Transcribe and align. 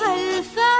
حالا 0.00 0.79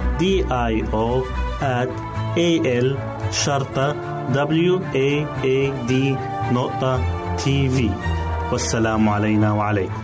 D 0.21 0.23
I 0.23 0.73
O 0.93 1.23
at 1.61 1.89
A 2.37 2.49
L 2.83 2.87
شرطة 3.31 3.95
W 4.33 4.79
A 4.93 5.25
A 5.43 5.57
نقطة 6.53 6.99
تي 7.37 7.69
في 7.69 7.89
والسلام 8.51 9.09
علينا 9.09 9.53
وعليكم. 9.53 10.03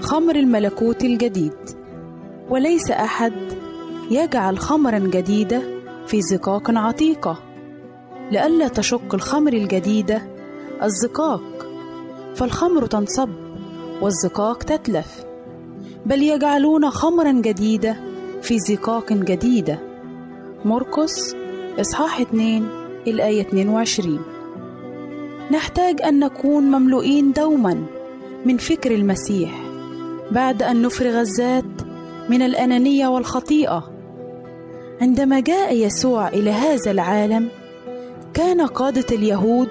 خمر 0.00 0.36
الملكوت 0.36 1.04
الجديد. 1.04 1.56
وليس 2.50 2.90
أحد 2.90 3.32
يجعل 4.10 4.58
خمرا 4.58 4.98
جديدة 4.98 5.62
في 6.06 6.22
زقاق 6.22 6.70
عتيقة. 6.70 7.38
لئلا 8.30 8.68
تشق 8.68 9.14
الخمر 9.14 9.52
الجديدة 9.52 10.22
الزقاق. 10.82 11.66
فالخمر 12.34 12.86
تنصب 12.86 13.30
والزقاق 14.02 14.62
تتلف. 14.62 15.27
بل 16.08 16.22
يجعلون 16.22 16.90
خمرا 16.90 17.32
جديدة 17.32 17.96
في 18.42 18.58
زقاق 18.58 19.12
جديدة. 19.12 19.78
مرقس 20.64 21.34
إصحاح 21.80 22.20
2 22.20 22.68
الآية 23.06 23.40
22 23.40 24.20
نحتاج 25.50 26.02
أن 26.02 26.18
نكون 26.18 26.62
مملوئين 26.62 27.32
دوما 27.32 27.84
من 28.44 28.56
فكر 28.56 28.94
المسيح 28.94 29.50
بعد 30.30 30.62
أن 30.62 30.82
نفرغ 30.82 31.20
الذات 31.20 31.64
من 32.28 32.42
الأنانية 32.42 33.08
والخطيئة. 33.08 33.90
عندما 35.00 35.40
جاء 35.40 35.76
يسوع 35.76 36.28
إلى 36.28 36.50
هذا 36.50 36.90
العالم 36.90 37.48
كان 38.34 38.60
قادة 38.60 39.16
اليهود 39.16 39.68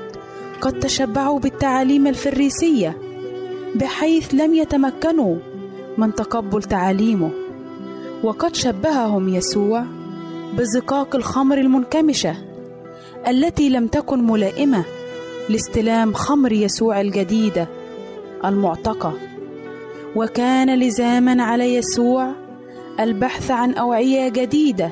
قد 0.62 0.79
تشبعوا 0.79 1.39
بالتعاليم 1.39 2.08
الفريسية 2.08 2.98
بحيث 3.75 4.34
لم 4.34 4.53
يتمكنوا 4.53 5.36
من 5.98 6.16
تقبل 6.16 6.63
تعاليمه. 6.63 7.30
وقد 8.24 8.56
شبههم 8.56 9.30
يسوع 9.30 9.84
بزقاق 10.58 11.16
الخمر 11.16 11.58
المنكمشة 11.58 12.36
التي 13.27 13.70
لم 13.70 13.88
تكن 13.88 14.24
ملائمة 14.27 14.84
لاستلام 15.50 16.13
خمر 16.13 16.51
يسوع 16.51 17.01
الجديده 17.01 17.68
المعتقة. 18.46 19.13
وكان 20.16 20.80
لزاما 20.80 21.44
على 21.44 21.75
يسوع 21.75 22.32
البحث 23.00 23.51
عن 23.51 23.74
أوعية 23.74 24.30
جديدة 24.30 24.92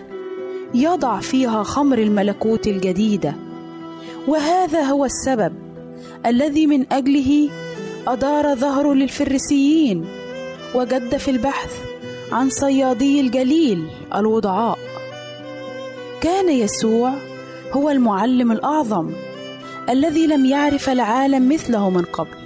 يضع 0.73 1.19
فيها 1.19 1.63
خمر 1.63 1.97
الملكوت 1.97 2.67
الجديده 2.67 3.35
وهذا 4.27 4.81
هو 4.81 5.05
السبب 5.05 5.53
الذي 6.25 6.67
من 6.67 6.85
أجله 6.93 7.49
أدار 8.07 8.55
ظهره 8.55 8.93
للفريسيين 8.93 10.05
وجد 10.73 11.17
في 11.17 11.31
البحث 11.31 11.71
عن 12.31 12.49
صيادي 12.49 13.21
الجليل 13.21 13.87
الوضعاء. 14.15 14.79
كان 16.21 16.49
يسوع 16.49 17.13
هو 17.71 17.89
المعلم 17.89 18.51
الأعظم 18.51 19.11
الذي 19.89 20.27
لم 20.27 20.45
يعرف 20.45 20.89
العالم 20.89 21.53
مثله 21.53 21.89
من 21.89 22.01
قبل 22.01 22.37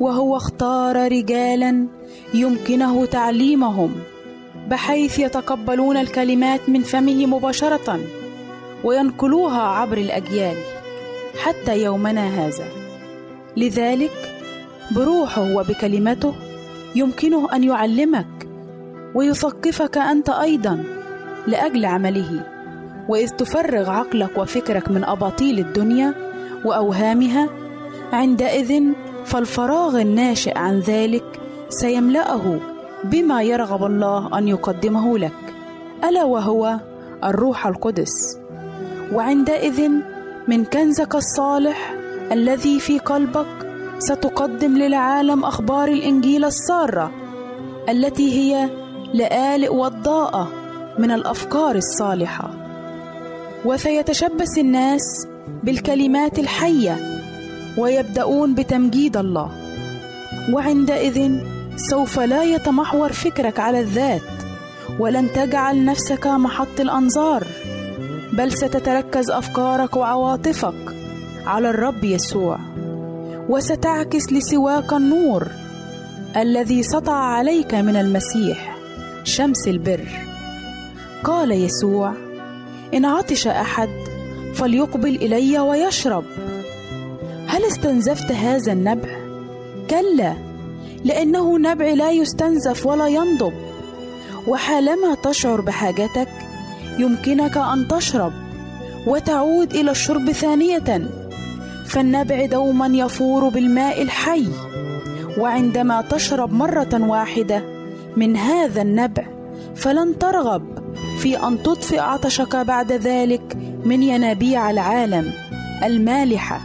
وهو 0.00 0.36
اختار 0.36 1.12
رجالا 1.12 1.86
يمكنه 2.34 3.06
تعليمهم 3.06 3.94
بحيث 4.70 5.18
يتقبلون 5.18 5.96
الكلمات 5.96 6.68
من 6.68 6.82
فمه 6.82 7.26
مباشرة 7.26 8.00
وينقلوها 8.84 9.62
عبر 9.62 9.98
الأجيال 9.98 10.56
حتى 11.42 11.82
يومنا 11.82 12.46
هذا. 12.46 12.64
لذلك 13.56 14.34
بروحه 14.90 15.56
وبكلمته 15.56 16.34
يمكنه 16.94 17.48
أن 17.54 17.64
يعلمك 17.64 18.48
ويثقفك 19.14 19.98
أنت 19.98 20.28
أيضا 20.30 20.84
لأجل 21.46 21.84
عمله. 21.84 22.46
وإذ 23.08 23.28
تفرغ 23.28 23.90
عقلك 23.90 24.38
وفكرك 24.38 24.90
من 24.90 25.04
أباطيل 25.04 25.58
الدنيا 25.58 26.14
وأوهامها 26.64 27.48
عندئذ 28.12 28.82
فالفراغ 29.24 30.00
الناشئ 30.00 30.58
عن 30.58 30.78
ذلك 30.78 31.24
سيملأه 31.68 32.58
بما 33.04 33.42
يرغب 33.42 33.84
الله 33.84 34.38
أن 34.38 34.48
يقدمه 34.48 35.18
لك. 35.18 35.54
ألا 36.04 36.24
وهو 36.24 36.80
الروح 37.24 37.66
القدس. 37.66 38.38
وعندئذ 39.12 39.88
من 40.48 40.64
كنزك 40.64 41.14
الصالح 41.14 41.94
الذي 42.32 42.80
في 42.80 42.98
قلبك 42.98 43.61
ستقدم 44.08 44.78
للعالم 44.78 45.44
أخبار 45.44 45.88
الإنجيل 45.88 46.44
السارة 46.44 47.10
التي 47.88 48.32
هي 48.32 48.70
لآلئ 49.14 49.74
وضاءة 49.74 50.48
من 50.98 51.10
الأفكار 51.10 51.76
الصالحة. 51.76 52.50
وسيتشبث 53.64 54.58
الناس 54.58 55.26
بالكلمات 55.62 56.38
الحية 56.38 56.96
ويبدأون 57.78 58.54
بتمجيد 58.54 59.16
الله. 59.16 59.50
وعندئذ 60.52 61.40
سوف 61.76 62.20
لا 62.20 62.42
يتمحور 62.42 63.12
فكرك 63.12 63.60
على 63.60 63.80
الذات 63.80 64.22
ولن 64.98 65.32
تجعل 65.32 65.84
نفسك 65.84 66.26
محط 66.26 66.80
الأنظار 66.80 67.46
بل 68.32 68.52
ستتركز 68.52 69.30
أفكارك 69.30 69.96
وعواطفك 69.96 70.94
على 71.46 71.70
الرب 71.70 72.04
يسوع. 72.04 72.71
وستعكس 73.48 74.32
لسواك 74.32 74.92
النور 74.92 75.48
الذي 76.36 76.82
سطع 76.82 77.14
عليك 77.14 77.74
من 77.74 77.96
المسيح 77.96 78.76
شمس 79.24 79.68
البر. 79.68 80.08
قال 81.24 81.50
يسوع 81.50 82.12
إن 82.94 83.04
عطش 83.04 83.46
أحد 83.46 83.88
فليقبل 84.54 85.16
إلي 85.16 85.58
ويشرب. 85.58 86.24
هل 87.46 87.64
استنزفت 87.64 88.32
هذا 88.32 88.72
النبع؟ 88.72 89.08
كلا 89.90 90.34
لأنه 91.04 91.58
نبع 91.58 91.86
لا 91.86 92.10
يستنزف 92.10 92.86
ولا 92.86 93.06
ينضب. 93.06 93.52
وحالما 94.46 95.14
تشعر 95.14 95.60
بحاجتك 95.60 96.28
يمكنك 96.98 97.56
أن 97.56 97.88
تشرب 97.88 98.32
وتعود 99.06 99.74
إلى 99.74 99.90
الشرب 99.90 100.32
ثانية. 100.32 101.21
فالنبع 101.86 102.46
دوما 102.46 102.86
يفور 102.86 103.48
بالماء 103.48 104.02
الحي. 104.02 104.46
وعندما 105.38 106.00
تشرب 106.00 106.52
مرة 106.52 106.88
واحدة 106.92 107.62
من 108.16 108.36
هذا 108.36 108.82
النبع 108.82 109.24
فلن 109.74 110.18
ترغب 110.18 110.62
في 111.18 111.46
أن 111.46 111.62
تطفئ 111.62 111.98
عطشك 111.98 112.56
بعد 112.56 112.92
ذلك 112.92 113.56
من 113.84 114.02
ينابيع 114.02 114.70
العالم 114.70 115.32
المالحة. 115.84 116.60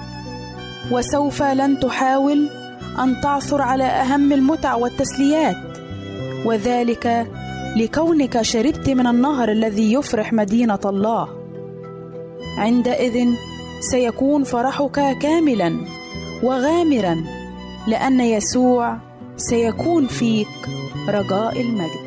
وسوف 0.91 1.43
لن 1.43 1.79
تحاول 1.79 2.50
أن 3.03 3.21
تعثر 3.21 3.62
على 3.62 3.83
أهم 3.83 4.33
المتع 4.33 4.75
والتسليات. 4.75 5.55
وذلك 6.45 7.27
لكونك 7.77 8.41
شربت 8.41 8.89
من 8.89 9.07
النهر 9.07 9.51
الذي 9.51 9.93
يفرح 9.93 10.33
مدينة 10.33 10.79
الله. 10.86 11.27
عندئذ 12.57 13.27
سيكون 13.79 14.43
فرحك 14.43 15.17
كاملا 15.19 15.86
وغامرا 16.43 17.24
لأن 17.88 18.19
يسوع 18.19 18.98
سيكون 19.38 20.07
فيك 20.07 20.48
رجاء 21.10 21.62
المجد. 21.62 22.06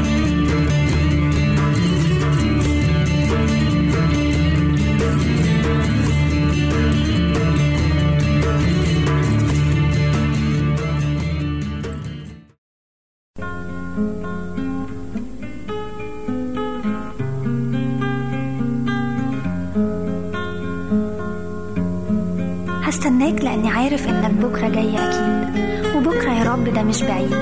مش 27.01 27.07
بعيد. 27.07 27.35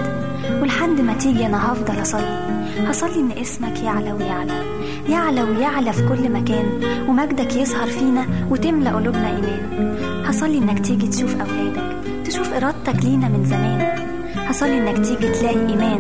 ولحد 0.62 1.02
ما 1.02 1.14
تيجي 1.14 1.46
أنا 1.46 1.72
هفضل 1.72 2.02
أصلي. 2.02 2.40
هصلي 2.88 3.20
إن 3.20 3.32
اسمك 3.42 3.84
يعلى 3.84 4.12
ويعلى. 4.12 4.64
يعلى 5.10 5.44
ويعلى 5.44 5.94
في 5.94 6.08
كل 6.08 6.32
مكان. 6.32 6.66
ومجدك 7.08 7.56
يظهر 7.56 7.88
فينا 7.88 8.26
وتملى 8.50 8.90
قلوبنا 8.90 9.28
إيمان. 9.28 9.96
هصلي 10.26 10.58
إنك 10.58 10.80
تيجي 10.80 11.08
تشوف 11.08 11.36
أولادك 11.42 11.82
تشوف 12.26 12.54
إرادتك 12.54 13.06
لينا 13.06 13.28
من 13.28 13.46
زمان. 13.46 13.88
هصلي 14.36 14.78
إنك 14.78 15.06
تيجي 15.06 15.30
تلاقي 15.30 15.70
إيمان 15.70 16.00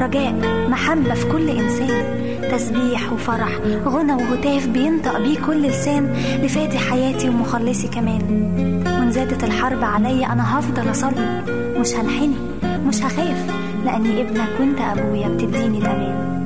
رجاء 0.00 0.34
محبة 0.68 1.14
في 1.14 1.26
كل 1.32 1.50
إنسان. 1.50 2.26
تسبيح 2.52 3.12
وفرح 3.12 3.58
غنى 3.86 4.12
وهتاف 4.12 4.66
بينطق 4.66 5.18
بيه 5.18 5.38
كل 5.46 5.62
لسان 5.62 6.16
لفاتي 6.42 6.78
حياتي 6.78 7.28
ومخلصي 7.28 7.88
كمان. 7.88 8.22
وإن 8.86 9.10
زادت 9.12 9.44
الحرب 9.44 9.84
عليا 9.84 10.32
أنا 10.32 10.58
هفضل 10.58 10.90
أصلي. 10.90 11.42
مش 11.78 11.94
هنحني 11.94 12.36
مش 12.88 13.02
هخاف 13.02 13.50
لأني 13.84 14.20
ابنك 14.20 14.48
وانت 14.60 14.80
أبويا 14.80 15.28
بتديني 15.28 15.78
الأمان. 15.78 16.45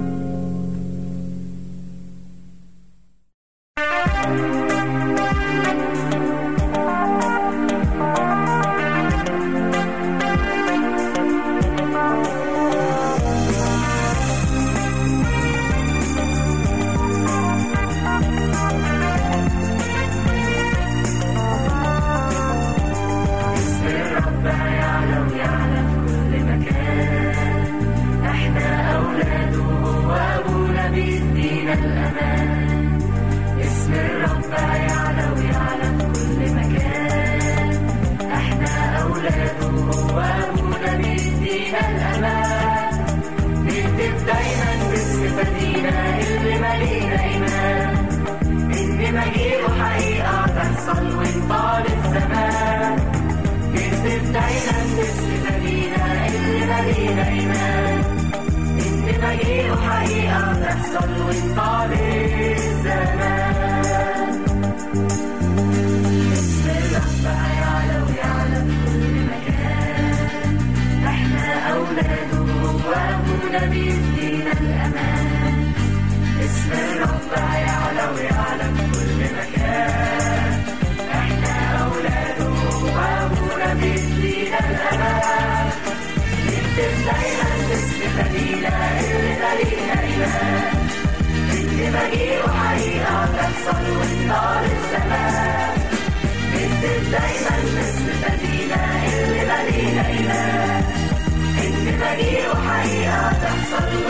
Everybody 103.82 104.09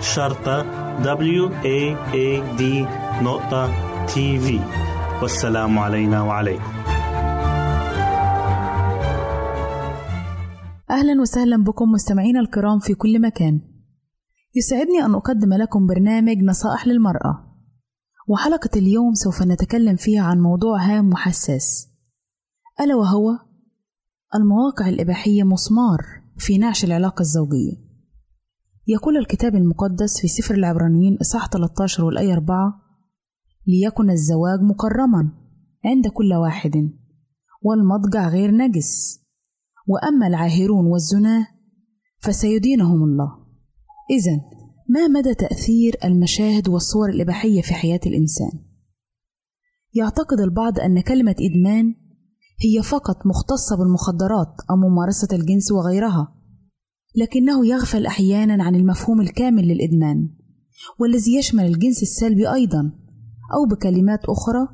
شرطة 0.00 0.62
W 1.02 1.50
A 1.50 1.96
A 2.12 2.58
D 2.58 2.62
نقطة 3.22 3.66
تي 4.06 4.38
في 4.38 4.60
والسلام 5.22 5.78
علينا 5.78 6.22
وعليكم. 6.22 6.72
أهلا 10.90 11.20
وسهلا 11.20 11.64
بكم 11.64 11.88
مستمعينا 11.90 12.40
الكرام 12.40 12.78
في 12.78 12.94
كل 12.94 13.20
مكان. 13.20 13.60
يسعدني 14.54 15.04
أن 15.04 15.14
أقدم 15.14 15.54
لكم 15.54 15.86
برنامج 15.86 16.36
نصائح 16.42 16.86
للمرأة. 16.86 17.56
وحلقة 18.28 18.70
اليوم 18.76 19.14
سوف 19.14 19.42
نتكلم 19.42 19.96
فيها 19.96 20.22
عن 20.22 20.40
موضوع 20.40 20.78
هام 20.78 21.12
وحساس. 21.12 21.88
ألا 22.80 22.94
وهو 22.94 23.28
المواقع 24.34 24.88
الإباحية 24.88 25.42
مسمار 25.42 25.98
في 26.38 26.58
نعش 26.58 26.84
العلاقة 26.84 27.20
الزوجية. 27.20 27.85
يقول 28.88 29.16
الكتاب 29.16 29.54
المقدس 29.54 30.20
في 30.20 30.28
سفر 30.28 30.54
العبرانيين 30.54 31.18
إصحاح 31.20 31.48
13 31.48 32.04
والآية 32.04 32.32
4 32.32 32.82
ليكن 33.66 34.10
الزواج 34.10 34.60
مكرما 34.60 35.32
عند 35.84 36.06
كل 36.08 36.34
واحد 36.34 36.90
والمضجع 37.62 38.28
غير 38.28 38.50
نجس 38.50 39.20
وأما 39.88 40.26
العاهرون 40.26 40.86
والزناه 40.86 41.46
فسيدينهم 42.18 43.02
الله 43.04 43.46
إذا 44.10 44.40
ما 44.88 45.08
مدى 45.08 45.34
تأثير 45.34 45.96
المشاهد 46.04 46.68
والصور 46.68 47.08
الإباحية 47.08 47.62
في 47.62 47.74
حياة 47.74 48.00
الإنسان؟ 48.06 48.50
يعتقد 49.94 50.40
البعض 50.40 50.78
أن 50.78 51.00
كلمة 51.00 51.34
إدمان 51.40 51.94
هي 52.60 52.82
فقط 52.82 53.16
مختصة 53.26 53.76
بالمخدرات 53.78 54.54
أو 54.70 54.76
ممارسة 54.76 55.28
الجنس 55.32 55.72
وغيرها، 55.72 56.35
لكنه 57.16 57.66
يغفل 57.66 58.06
أحيانا 58.06 58.64
عن 58.64 58.74
المفهوم 58.74 59.20
الكامل 59.20 59.68
للإدمان، 59.68 60.28
والذي 61.00 61.36
يشمل 61.38 61.64
الجنس 61.64 62.02
السلبي 62.02 62.52
أيضا، 62.52 62.92
أو 63.54 63.66
بكلمات 63.70 64.20
أخرى 64.24 64.68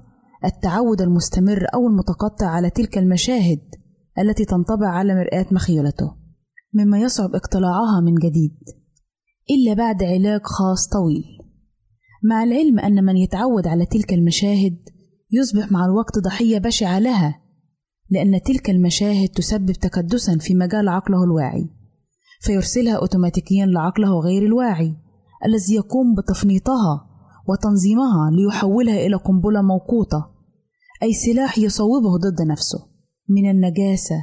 التعود 0.45 1.01
المستمر 1.01 1.67
أو 1.75 1.89
المتقطع 1.89 2.47
على 2.47 2.71
تلك 2.71 2.99
المشاهد 2.99 3.61
التي 4.19 4.45
تنطبع 4.45 4.89
على 4.89 5.15
مرآة 5.15 5.47
مخيلته، 5.51 6.17
مما 6.75 6.99
يصعب 6.99 7.35
اقتلاعها 7.35 8.01
من 8.01 8.15
جديد، 8.15 8.57
إلا 9.51 9.75
بعد 9.75 10.03
علاج 10.03 10.41
خاص 10.45 10.89
طويل. 10.89 11.25
مع 12.25 12.45
العلم 12.45 12.79
أن 12.79 13.05
من 13.05 13.17
يتعود 13.17 13.67
على 13.67 13.87
تلك 13.87 14.13
المشاهد 14.13 14.79
يصبح 15.31 15.73
مع 15.73 15.85
الوقت 15.85 16.19
ضحية 16.19 16.59
بشعة 16.59 16.99
لها، 16.99 17.43
لأن 18.11 18.41
تلك 18.43 18.71
المشاهد 18.71 19.29
تسبب 19.29 19.73
تكدسا 19.73 20.39
في 20.39 20.55
مجال 20.55 20.89
عقله 20.89 21.25
الواعي، 21.25 21.71
فيرسلها 22.45 22.97
أوتوماتيكيا 22.97 23.67
لعقله 23.67 24.21
غير 24.21 24.43
الواعي 24.43 24.97
الذي 25.47 25.75
يقوم 25.75 26.15
بتفنيطها 26.15 27.09
وتنظيمها 27.49 28.31
ليحولها 28.31 29.07
إلى 29.07 29.17
قنبلة 29.17 29.63
موقوتة، 29.63 30.27
أي 31.03 31.13
سلاح 31.13 31.59
يصوبه 31.59 32.17
ضد 32.17 32.43
نفسه 32.43 32.79
من 33.29 33.51
النجاسة 33.51 34.17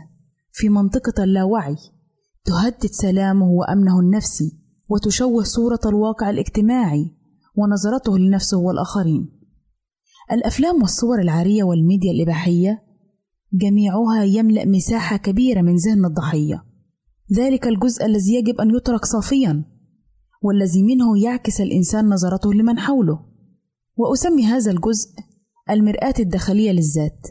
في 0.51 0.69
منطقة 0.69 1.23
اللاوعي 1.23 1.75
تهدد 2.45 2.85
سلامه 2.91 3.45
وأمنه 3.45 3.99
النفسي 3.99 4.59
وتشوه 4.89 5.43
صورة 5.43 5.79
الواقع 5.85 6.29
الاجتماعي 6.29 7.15
ونظرته 7.55 8.17
لنفسه 8.17 8.57
والآخرين. 8.57 9.29
الأفلام 10.31 10.81
والصور 10.81 11.19
العارية 11.19 11.63
والميديا 11.63 12.11
الإباحية 12.11 12.83
جميعها 13.53 14.23
يملأ 14.23 14.65
مساحة 14.65 15.17
كبيرة 15.17 15.61
من 15.61 15.75
ذهن 15.75 16.05
الضحية، 16.05 16.63
ذلك 17.37 17.67
الجزء 17.67 18.05
الذي 18.05 18.33
يجب 18.35 18.61
أن 18.61 18.75
يترك 18.75 19.05
صافيًا، 19.05 19.63
والذي 20.41 20.83
منه 20.83 21.23
يعكس 21.23 21.61
الإنسان 21.61 22.05
نظرته 22.05 22.53
لمن 22.53 22.79
حوله، 22.79 23.19
وأسمي 23.97 24.45
هذا 24.45 24.71
الجزء 24.71 25.09
المرآة 25.69 26.13
الداخلية 26.19 26.71
للذات، 26.71 27.27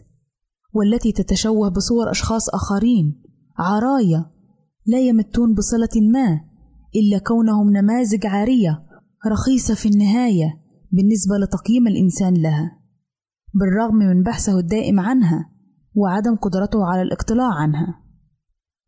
والتي 0.72 1.12
تتشوه 1.12 1.68
بصور 1.68 2.10
أشخاص 2.10 2.48
آخرين 2.48 3.22
عرايا 3.58 4.30
لا 4.86 4.98
يمتون 4.98 5.54
بصلة 5.54 6.00
ما 6.12 6.40
إلا 6.96 7.18
كونهم 7.18 7.70
نماذج 7.70 8.26
عارية 8.26 8.84
رخيصة 9.26 9.74
في 9.74 9.88
النهاية 9.88 10.60
بالنسبة 10.92 11.36
لتقييم 11.36 11.86
الإنسان 11.86 12.34
لها، 12.34 12.78
بالرغم 13.54 13.94
من 13.94 14.22
بحثه 14.22 14.58
الدائم 14.58 15.00
عنها 15.00 15.50
وعدم 15.94 16.36
قدرته 16.36 16.84
على 16.84 17.02
الاقتلاع 17.02 17.54
عنها، 17.54 18.07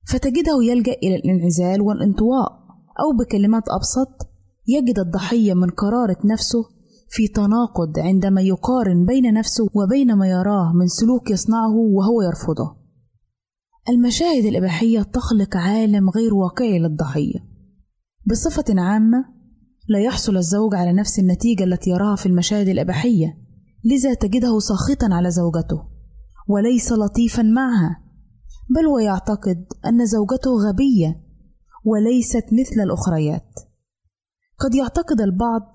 فتجده 0.08 0.62
يلجأ 0.62 0.92
إلى 0.92 1.16
الانعزال 1.16 1.80
والانطواء، 1.80 2.60
أو 3.00 3.16
بكلمات 3.18 3.62
أبسط 3.68 4.30
يجد 4.68 4.98
الضحية 4.98 5.54
من 5.54 5.70
قرارة 5.70 6.16
نفسه 6.24 6.64
في 7.08 7.28
تناقض 7.28 7.98
عندما 7.98 8.40
يقارن 8.40 9.06
بين 9.06 9.34
نفسه 9.34 9.66
وبين 9.74 10.14
ما 10.14 10.28
يراه 10.28 10.72
من 10.72 10.86
سلوك 10.86 11.30
يصنعه 11.30 11.76
وهو 11.76 12.22
يرفضه. 12.22 12.76
المشاهد 13.88 14.44
الإباحية 14.44 15.02
تخلق 15.02 15.56
عالم 15.56 16.10
غير 16.10 16.34
واقعي 16.34 16.78
للضحية. 16.78 17.38
بصفة 18.26 18.80
عامة، 18.80 19.24
لا 19.88 19.98
يحصل 19.98 20.36
الزوج 20.36 20.74
على 20.74 20.92
نفس 20.92 21.18
النتيجة 21.18 21.64
التي 21.64 21.90
يراها 21.90 22.16
في 22.16 22.26
المشاهد 22.26 22.68
الإباحية، 22.68 23.38
لذا 23.84 24.14
تجده 24.14 24.58
ساخطا 24.58 25.14
على 25.14 25.30
زوجته، 25.30 25.82
وليس 26.48 26.92
لطيفا 26.92 27.42
معها، 27.42 27.96
بل 28.76 28.86
ويعتقد 28.86 29.66
أن 29.86 30.06
زوجته 30.06 30.50
غبية 30.68 31.20
وليست 31.84 32.44
مثل 32.52 32.80
الأخريات. 32.82 33.50
قد 34.58 34.74
يعتقد 34.74 35.20
البعض 35.20 35.74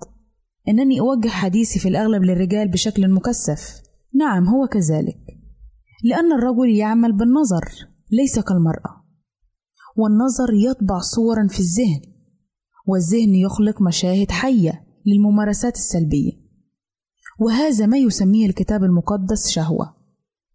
أنني 0.68 1.00
أوجه 1.00 1.28
حديثي 1.28 1.78
في 1.78 1.88
الأغلب 1.88 2.22
للرجال 2.22 2.68
بشكل 2.68 3.10
مكثف، 3.10 3.82
نعم 4.14 4.48
هو 4.48 4.66
كذلك، 4.66 5.18
لأن 6.04 6.32
الرجل 6.32 6.70
يعمل 6.70 7.12
بالنظر 7.12 7.64
ليس 8.12 8.38
كالمرأة، 8.38 9.04
والنظر 9.96 10.54
يطبع 10.70 10.98
صورا 10.98 11.48
في 11.48 11.60
الذهن، 11.60 12.00
والذهن 12.86 13.34
يخلق 13.34 13.82
مشاهد 13.82 14.30
حية 14.30 14.86
للممارسات 15.06 15.74
السلبية، 15.74 16.32
وهذا 17.40 17.86
ما 17.86 17.98
يسميه 17.98 18.46
الكتاب 18.46 18.84
المقدس 18.84 19.48
شهوة، 19.48 19.96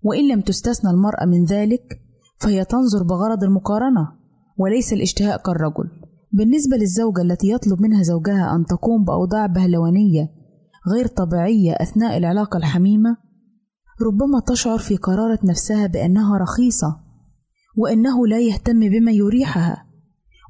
وإن 0.03 0.27
لم 0.27 0.41
تستثنى 0.41 0.91
المرأة 0.91 1.25
من 1.25 1.45
ذلك 1.45 2.00
فهي 2.41 2.65
تنظر 2.65 3.03
بغرض 3.03 3.43
المقارنة 3.43 4.11
وليس 4.57 4.93
الاشتهاء 4.93 5.37
كالرجل. 5.37 5.89
بالنسبة 6.33 6.77
للزوجة 6.77 7.21
التي 7.21 7.51
يطلب 7.51 7.81
منها 7.81 8.03
زوجها 8.03 8.55
أن 8.55 8.65
تقوم 8.65 9.03
بأوضاع 9.03 9.45
بهلوانية 9.45 10.29
غير 10.93 11.07
طبيعية 11.07 11.71
أثناء 11.71 12.17
العلاقة 12.17 12.57
الحميمة، 12.57 13.17
ربما 14.01 14.39
تشعر 14.47 14.77
في 14.77 14.97
قرارة 14.97 15.39
نفسها 15.43 15.87
بأنها 15.87 16.37
رخيصة، 16.37 16.99
وأنه 17.77 18.27
لا 18.27 18.39
يهتم 18.39 18.79
بما 18.79 19.11
يريحها، 19.11 19.85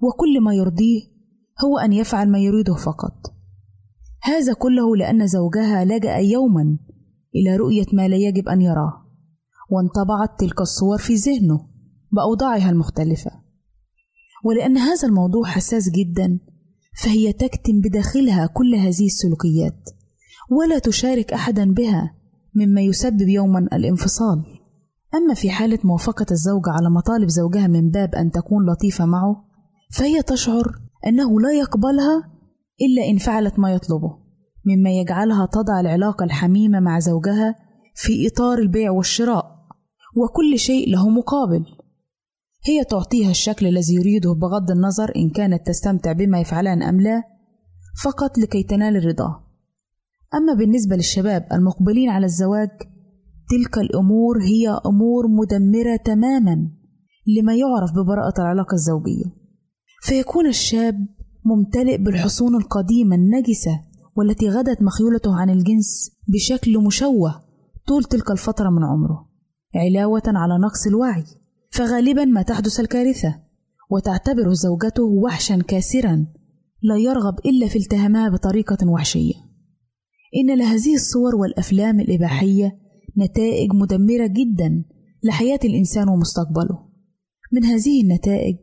وكل 0.01 0.41
ما 0.43 0.54
يرضيه 0.54 1.01
هو 1.65 1.77
أن 1.77 1.93
يفعل 1.93 2.32
ما 2.32 2.39
يريده 2.39 2.73
فقط. 2.73 3.13
هذا 4.23 4.54
كله 4.54 4.95
لأن 4.95 5.27
زوجها 5.27 5.86
لجأ 5.86 6.15
يوما 6.15 6.77
إلى 7.36 7.56
رؤية 7.56 7.86
ما 7.93 8.08
لا 8.08 8.15
يجب 8.15 8.49
أن 8.49 8.62
يراه، 8.62 8.93
وانطبعت 9.69 10.39
تلك 10.39 10.62
الصور 10.62 10.97
في 10.97 11.15
ذهنه 11.15 11.70
بأوضاعها 12.12 12.69
المختلفة. 12.69 13.32
ولأن 14.43 14.78
هذا 14.78 15.08
الموضوع 15.08 15.47
حساس 15.47 15.89
جدا 15.89 16.39
فهي 17.04 17.34
تكتم 17.34 17.82
بداخلها 17.82 18.47
كل 18.47 18.76
هذه 18.76 19.06
السلوكيات 19.06 19.89
ولا 20.52 20.80
تشارك 20.80 21.34
أحدا 21.34 21.74
بها 21.74 22.15
مما 22.56 22.82
يسبب 22.82 23.28
يوما 23.28 23.60
الانفصال 23.60 24.43
أما 25.15 25.34
في 25.34 25.50
حالة 25.50 25.80
موافقة 25.84 26.26
الزوجة 26.32 26.69
على 26.69 26.89
مطالب 26.89 27.30
زوجها 27.30 27.67
من 27.67 27.89
باب 27.89 28.15
أن 28.15 28.32
تكون 28.32 28.69
لطيفة 28.69 29.06
معه 29.06 29.45
فهي 29.91 30.21
تشعر 30.21 30.76
أنه 31.08 31.41
لا 31.41 31.52
يقبلها 31.52 32.32
إلا 32.82 33.10
إن 33.12 33.17
فعلت 33.17 33.60
ما 33.60 33.74
يطلبه 33.74 34.17
مما 34.65 34.89
يجعلها 34.89 35.45
تضع 35.45 35.80
العلاقة 35.80 36.24
الحميمة 36.24 36.80
مع 36.80 37.00
زوجها 37.00 37.56
في 37.95 38.28
إطار 38.28 38.58
البيع 38.58 38.91
والشراء 38.91 39.45
وكل 40.15 40.60
شيء 40.60 40.91
له 40.91 41.10
مقابل 41.10 41.65
هي 42.63 42.84
تعطيها 42.84 43.32
الشكل 43.32 43.67
الذي 43.67 43.95
يريده 43.95 44.34
بغض 44.34 44.71
النظر 44.71 45.12
إن 45.15 45.30
كانت 45.30 45.67
تستمتع 45.67 46.12
بما 46.12 46.39
يفعلان 46.39 46.84
أم 46.84 47.02
لا 47.02 47.24
فقط 48.04 48.38
لكي 48.38 48.63
تنال 48.63 48.97
الرضا. 48.97 49.43
أما 50.34 50.54
بالنسبة 50.54 50.95
للشباب 50.95 51.47
المقبلين 51.52 52.10
على 52.10 52.26
الزواج 52.26 52.69
تلك 53.50 53.78
الأمور 53.78 54.43
هي 54.43 54.69
أمور 54.86 55.28
مدمرة 55.28 55.95
تماما 56.06 56.71
لما 57.38 57.56
يعرف 57.56 57.91
ببراءة 57.91 58.41
العلاقة 58.41 58.74
الزوجية. 58.74 59.26
فيكون 60.02 60.47
الشاب 60.47 61.08
ممتلئ 61.45 61.97
بالحصون 61.97 62.56
القديمة 62.56 63.15
النجسة 63.15 63.82
والتي 64.15 64.50
غدت 64.50 64.82
مخيولته 64.82 65.36
عن 65.36 65.50
الجنس 65.50 66.12
بشكل 66.28 66.80
مشوه 66.80 67.41
طول 67.88 68.04
تلك 68.04 68.32
الفترة 68.32 68.69
من 68.69 68.84
عمره 68.84 69.30
علاوة 69.76 70.24
على 70.28 70.58
نقص 70.58 70.88
الوعي. 70.88 71.24
فغالبا 71.71 72.25
ما 72.25 72.41
تحدث 72.41 72.79
الكارثة 72.79 73.36
وتعتبره 73.89 74.53
زوجته 74.53 75.03
وحشا 75.03 75.62
كاسرا 75.67 76.25
لا 76.84 76.97
يرغب 76.97 77.36
إلا 77.45 77.67
في 77.67 77.75
التهامها 77.79 78.29
بطريقة 78.29 78.89
وحشية. 78.89 79.34
إن 80.36 80.57
لهذه 80.57 80.95
الصور 80.95 81.36
والأفلام 81.36 81.99
الإباحية 81.99 82.77
نتائج 83.17 83.73
مدمرة 83.73 84.27
جدا 84.27 84.86
لحياة 85.23 85.60
الإنسان 85.63 86.10
ومستقبله. 86.10 86.79
من 87.51 87.65
هذه 87.65 88.03
النتائج 88.03 88.57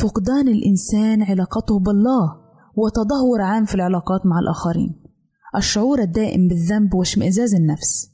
فقدان 0.00 0.48
الإنسان 0.48 1.22
علاقته 1.22 1.78
بالله 1.78 2.32
وتدهور 2.76 3.40
عام 3.40 3.64
في 3.64 3.74
العلاقات 3.74 4.26
مع 4.26 4.38
الآخرين. 4.38 5.02
الشعور 5.56 5.98
الدائم 5.98 6.48
بالذنب 6.48 6.94
واشمئزاز 6.94 7.54
النفس. 7.54 8.10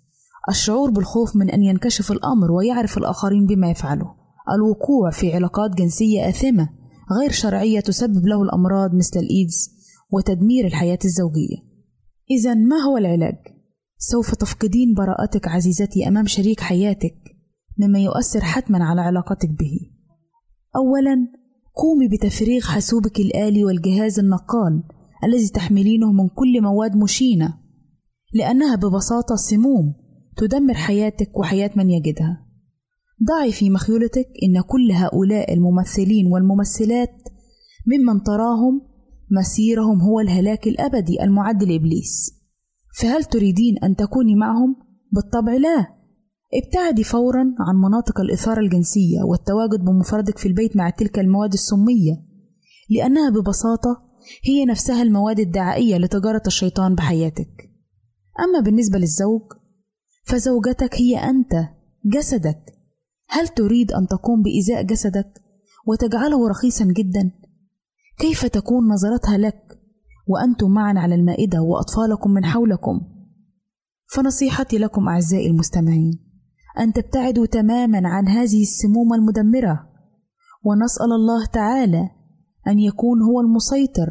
الشعور 0.48 0.90
بالخوف 0.90 1.36
من 1.36 1.50
أن 1.50 1.62
ينكشف 1.62 2.12
الأمر 2.12 2.52
ويعرف 2.52 2.98
الآخرين 2.98 3.46
بما 3.46 3.70
يفعله. 3.70 4.19
الوقوع 4.54 5.10
في 5.10 5.34
علاقات 5.34 5.70
جنسية 5.74 6.28
آثمة 6.28 6.68
غير 7.20 7.30
شرعية 7.30 7.80
تسبب 7.80 8.26
له 8.26 8.42
الأمراض 8.42 8.94
مثل 8.94 9.20
الإيدز 9.20 9.70
وتدمير 10.12 10.66
الحياة 10.66 10.98
الزوجية. 11.04 11.56
إذا 12.30 12.54
ما 12.54 12.76
هو 12.76 12.96
العلاج؟ 12.96 13.36
سوف 13.98 14.34
تفقدين 14.34 14.94
براءتك 14.94 15.48
عزيزتي 15.48 16.08
أمام 16.08 16.26
شريك 16.26 16.60
حياتك 16.60 17.16
مما 17.78 17.98
يؤثر 17.98 18.40
حتما 18.40 18.84
على 18.84 19.00
علاقتك 19.00 19.48
به. 19.48 19.90
أولا 20.76 21.16
قومي 21.74 22.08
بتفريغ 22.08 22.62
حاسوبك 22.62 23.20
الآلي 23.20 23.64
والجهاز 23.64 24.18
النقال 24.18 24.82
الذي 25.24 25.48
تحملينه 25.48 26.12
من 26.12 26.28
كل 26.28 26.62
مواد 26.62 26.96
مشينة 26.96 27.58
لأنها 28.34 28.76
ببساطة 28.76 29.36
سموم 29.36 29.94
تدمر 30.36 30.74
حياتك 30.74 31.38
وحياة 31.38 31.70
من 31.76 31.90
يجدها. 31.90 32.49
ضعي 33.28 33.52
في 33.52 33.70
مخيولتك 33.70 34.28
إن 34.42 34.60
كل 34.60 34.92
هؤلاء 34.92 35.54
الممثلين 35.54 36.26
والممثلات 36.26 37.28
ممن 37.86 38.22
تراهم 38.22 38.80
مسيرهم 39.30 40.00
هو 40.00 40.20
الهلاك 40.20 40.66
الأبدي 40.66 41.22
المعد 41.22 41.62
لإبليس. 41.62 42.40
فهل 43.00 43.24
تريدين 43.24 43.78
أن 43.78 43.96
تكوني 43.96 44.34
معهم؟ 44.34 44.76
بالطبع 45.12 45.52
لا. 45.52 45.86
ابتعدي 46.54 47.04
فورا 47.04 47.54
عن 47.60 47.76
مناطق 47.76 48.20
الإثارة 48.20 48.60
الجنسية 48.60 49.22
والتواجد 49.22 49.84
بمفردك 49.84 50.38
في 50.38 50.46
البيت 50.48 50.76
مع 50.76 50.90
تلك 50.90 51.18
المواد 51.18 51.52
السمية 51.52 52.12
لأنها 52.90 53.30
ببساطة 53.30 54.02
هي 54.44 54.64
نفسها 54.64 55.02
المواد 55.02 55.40
الدعائية 55.40 55.96
لتجارة 55.96 56.42
الشيطان 56.46 56.94
بحياتك. 56.94 57.70
أما 58.40 58.60
بالنسبة 58.60 58.98
للزوج 58.98 59.42
فزوجتك 60.24 60.94
هي 60.94 61.16
أنت 61.16 61.68
جسدك. 62.04 62.79
هل 63.30 63.48
تريد 63.48 63.92
أن 63.92 64.06
تقوم 64.06 64.42
بإزاء 64.42 64.82
جسدك 64.82 65.42
وتجعله 65.86 66.48
رخيصا 66.48 66.84
جدا؟ 66.84 67.30
كيف 68.18 68.46
تكون 68.46 68.88
نظرتها 68.88 69.38
لك 69.38 69.78
وأنتم 70.26 70.70
معا 70.70 70.94
على 70.96 71.14
المائدة 71.14 71.62
وأطفالكم 71.62 72.30
من 72.30 72.44
حولكم؟ 72.44 73.00
فنصيحتي 74.14 74.78
لكم 74.78 75.08
أعزائي 75.08 75.46
المستمعين 75.46 76.18
أن 76.78 76.92
تبتعدوا 76.92 77.46
تماما 77.46 78.08
عن 78.08 78.28
هذه 78.28 78.62
السموم 78.62 79.14
المدمرة 79.14 79.86
ونسأل 80.64 81.12
الله 81.12 81.46
تعالى 81.46 82.10
أن 82.68 82.78
يكون 82.78 83.22
هو 83.22 83.40
المسيطر 83.40 84.10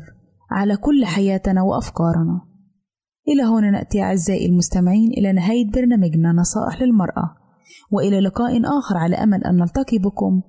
على 0.51 0.77
كل 0.77 1.05
حياتنا 1.05 1.61
وأفكارنا 1.61 2.41
إلى 3.27 3.43
هنا 3.43 3.71
نأتي 3.71 4.01
أعزائي 4.01 4.45
المستمعين 4.45 5.11
إلى 5.11 5.33
نهاية 5.33 5.71
برنامجنا 5.71 6.31
نصائح 6.31 6.81
للمرأة 6.81 7.38
وإلى 7.91 8.19
لقاء 8.19 8.61
آخر 8.79 8.97
على 8.97 9.15
أمل 9.15 9.43
أن 9.43 9.55
نلتقي 9.55 9.97
بكم. 9.97 10.41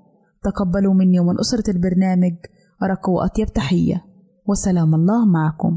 تقبلوا 0.42 0.94
مني 0.94 1.20
ومن 1.20 1.38
أسرة 1.40 1.70
البرنامج 1.70 2.34
أرق 2.82 3.08
وأطيب 3.08 3.46
تحية. 3.46 4.04
وسلام 4.46 4.94
الله 4.94 5.26
معكم. 5.26 5.76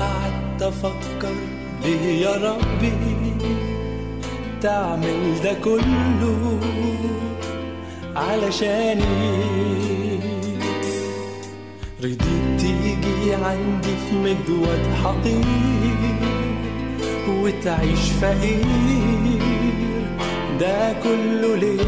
قعدت 0.00 0.62
أفكر 0.62 1.34
ليه 1.84 2.22
يا 2.26 2.34
ربي 2.36 2.92
تعمل 4.62 5.40
ده 5.44 5.52
كله 5.64 6.60
علشاني 8.16 9.38
رضيت 12.02 12.60
تيجي 12.60 13.34
عندي 13.34 13.94
في 14.10 14.14
مدود 14.16 14.82
حقير 15.04 15.44
وتعيش 17.28 18.10
فقير 18.20 18.64
ده 20.60 20.92
كله 21.02 21.56
ليه؟ 21.56 21.78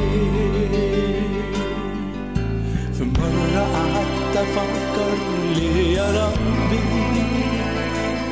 في 2.92 3.05
مرة 3.05 3.61
قعدت 3.61 4.37
أفكر 4.37 5.16
ليه 5.57 5.97
يا 5.97 6.27
ربي 6.27 6.96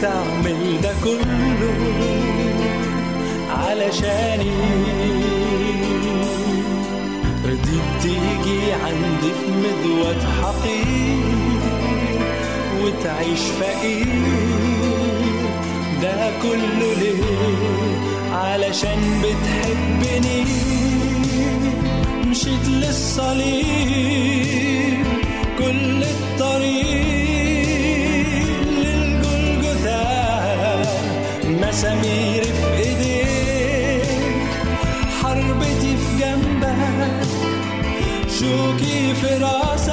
تعمل 0.00 0.80
ده 0.82 0.92
كله 1.04 1.74
علشاني. 3.50 4.50
رضيت 7.44 7.88
تيجي 8.02 8.72
عندي 8.72 9.32
في 9.40 9.46
مذوة 9.62 10.22
حقير 10.42 11.24
وتعيش 12.82 13.40
فقير. 13.60 14.22
ده 16.02 16.30
كله 16.42 16.94
ليه؟ 17.00 17.24
علشان 18.32 19.00
بتحبني. 19.22 20.44
مشيت 22.26 22.68
للصليب 22.68 23.64
كل 25.58 26.02
الطريق. 26.02 27.23
مسامير 31.74 32.42
في 32.44 32.76
إيديك 32.76 34.06
حربتي 35.22 35.96
في 35.96 36.18
جنبك. 36.20 37.26
شوكي 38.28 39.14
في 39.14 39.26
راسك 39.44 39.92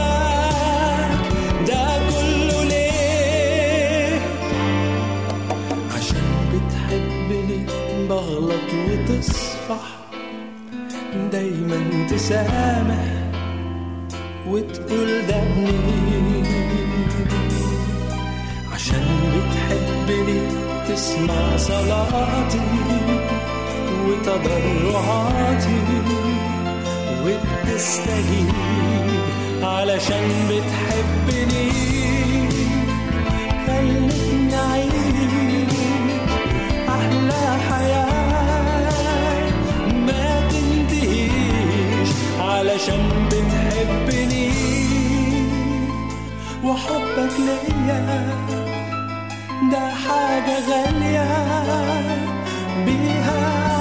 ده 1.68 2.00
كله 2.10 2.64
ليه؟ 2.64 4.20
عشان 5.96 6.28
بتحبني 6.54 7.66
بغلط 8.10 8.70
وتصفح 8.74 9.86
دايما 11.32 12.08
تسامح 12.10 13.06
وتقول 14.48 15.28
ده 15.28 15.42
عشان 18.74 19.06
بتحبني 19.34 20.71
تسمع 20.88 21.58
صلاتي 21.58 22.62
وتضرعاتي 24.08 25.80
وبتستجيب 27.24 28.50
علشان 29.64 30.28
بتحبني. 30.50 31.72
خلتني 33.68 34.56
أعيش 34.56 35.74
أحلى 36.90 37.44
حياة 37.70 39.52
ما 40.08 40.26
تنتهيش 40.50 42.10
علشان 42.40 43.04
بتحبني. 43.32 44.52
وحبك 46.64 47.01
ده 49.72 49.80
حاجة 49.80 50.60
غالية 50.70 51.28
بيها. 52.86 53.81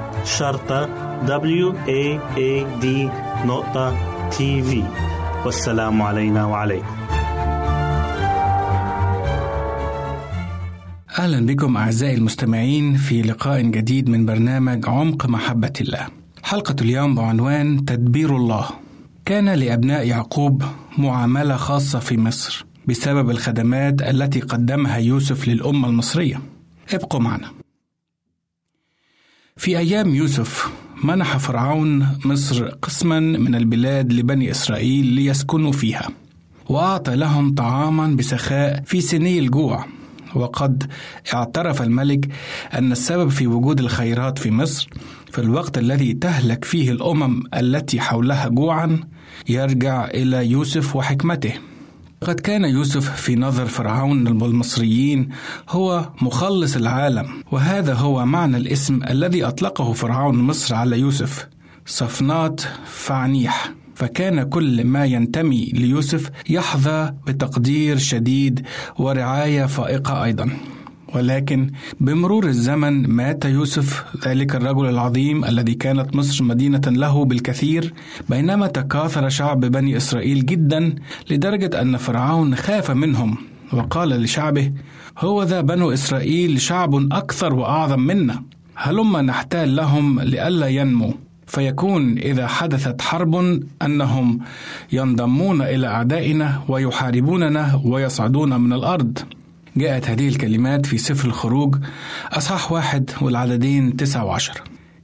شرطة 0.25 0.89
W 1.25 1.73
A 1.87 2.19
A 2.37 2.81
D 2.83 2.85
نقطة 3.45 3.97
تي 4.29 4.61
في 4.63 4.83
والسلام 5.45 6.01
علينا 6.01 6.45
وعليكم 6.45 6.95
أهلا 11.19 11.45
بكم 11.45 11.77
أعزائي 11.77 12.13
المستمعين 12.15 12.95
في 12.95 13.21
لقاء 13.21 13.61
جديد 13.61 14.09
من 14.09 14.25
برنامج 14.25 14.89
عمق 14.89 15.25
محبة 15.25 15.73
الله. 15.81 16.07
حلقة 16.43 16.75
اليوم 16.81 17.15
بعنوان 17.15 17.85
تدبير 17.85 18.35
الله. 18.35 18.65
كان 19.25 19.49
لأبناء 19.49 20.07
يعقوب 20.07 20.63
معاملة 20.97 21.55
خاصة 21.55 21.99
في 21.99 22.17
مصر 22.17 22.65
بسبب 22.87 23.29
الخدمات 23.29 24.01
التي 24.01 24.39
قدمها 24.39 24.97
يوسف 24.97 25.47
للأمة 25.47 25.87
المصرية 25.87 26.39
ابقوا 26.93 27.19
معنا 27.19 27.47
في 29.61 29.77
أيام 29.77 30.15
يوسف 30.15 30.71
منح 31.03 31.37
فرعون 31.37 32.07
مصر 32.25 32.67
قسما 32.69 33.19
من 33.19 33.55
البلاد 33.55 34.13
لبني 34.13 34.51
إسرائيل 34.51 35.05
ليسكنوا 35.05 35.71
فيها 35.71 36.09
وأعطى 36.69 37.15
لهم 37.15 37.55
طعاما 37.55 38.07
بسخاء 38.07 38.83
في 38.85 39.01
سني 39.01 39.39
الجوع. 39.39 39.85
وقد 40.35 40.91
اعترف 41.33 41.81
الملك 41.81 42.27
أن 42.73 42.91
السبب 42.91 43.29
في 43.29 43.47
وجود 43.47 43.79
الخيرات 43.79 44.39
في 44.39 44.51
مصر 44.51 44.89
في 45.31 45.41
الوقت 45.41 45.77
الذي 45.77 46.13
تهلك 46.13 46.65
فيه 46.65 46.91
الأمم 46.91 47.43
التي 47.53 47.99
حولها 47.99 48.47
جوعا 48.47 48.99
يرجع 49.49 50.05
إلى 50.05 50.51
يوسف 50.51 50.95
وحكمته. 50.95 51.53
قد 52.23 52.39
كان 52.39 52.65
يوسف 52.65 53.15
في 53.21 53.35
نظر 53.35 53.65
فرعون 53.65 54.27
المصريين 54.27 55.29
هو 55.69 56.09
مخلص 56.21 56.75
العالم 56.75 57.27
وهذا 57.51 57.93
هو 57.93 58.25
معنى 58.25 58.57
الاسم 58.57 58.99
الذي 59.09 59.43
أطلقه 59.43 59.93
فرعون 59.93 60.37
مصر 60.37 60.75
على 60.75 60.99
يوسف 60.99 61.47
صفنات 61.85 62.61
فعنيح. 62.85 63.73
فكان 63.95 64.43
كل 64.43 64.83
ما 64.85 65.05
ينتمي 65.05 65.65
ليوسف 65.73 66.29
يحظى 66.49 67.13
بتقدير 67.27 67.97
شديد 67.97 68.65
ورعاية 68.99 69.65
فائقة 69.65 70.23
أيضا. 70.23 70.49
ولكن 71.15 71.71
بمرور 71.99 72.45
الزمن 72.47 73.09
مات 73.09 73.45
يوسف 73.45 74.03
ذلك 74.27 74.55
الرجل 74.55 74.85
العظيم 74.89 75.45
الذي 75.45 75.73
كانت 75.73 76.15
مصر 76.15 76.43
مدينة 76.43 76.81
له 76.87 77.25
بالكثير 77.25 77.93
بينما 78.29 78.67
تكاثر 78.67 79.29
شعب 79.29 79.59
بني 79.59 79.97
إسرائيل 79.97 80.45
جدا 80.45 80.95
لدرجة 81.31 81.81
أن 81.81 81.97
فرعون 81.97 82.55
خاف 82.55 82.91
منهم. 82.91 83.37
وقال 83.73 84.09
لشعبه 84.09 84.71
هو 85.17 85.43
ذا 85.43 85.61
بنو 85.61 85.91
إسرائيل 85.91 86.61
شعب 86.61 87.13
أكثر 87.13 87.53
وأعظم 87.53 87.99
منا. 87.99 88.43
هلما 88.75 89.21
نحتال 89.21 89.75
لهم 89.75 90.19
لئلا 90.19 90.67
ينمو. 90.67 91.13
فيكون 91.47 92.17
إذا 92.17 92.47
حدثت 92.47 93.01
حرب 93.01 93.63
أنهم 93.81 94.39
ينضمون 94.91 95.61
إلى 95.61 95.87
أعدائنا 95.87 96.61
ويحاربوننا 96.67 97.81
ويصعدون 97.85 98.61
من 98.61 98.73
الأرض. 98.73 99.19
جاءت 99.77 100.09
هذه 100.09 100.27
الكلمات 100.27 100.85
في 100.85 100.97
سفر 100.97 101.27
الخروج 101.27 101.75
أصحاح 102.31 102.71
واحد 102.71 103.09
والعددين 103.21 103.95
تسعة 103.97 104.25
وعشر. 104.25 104.61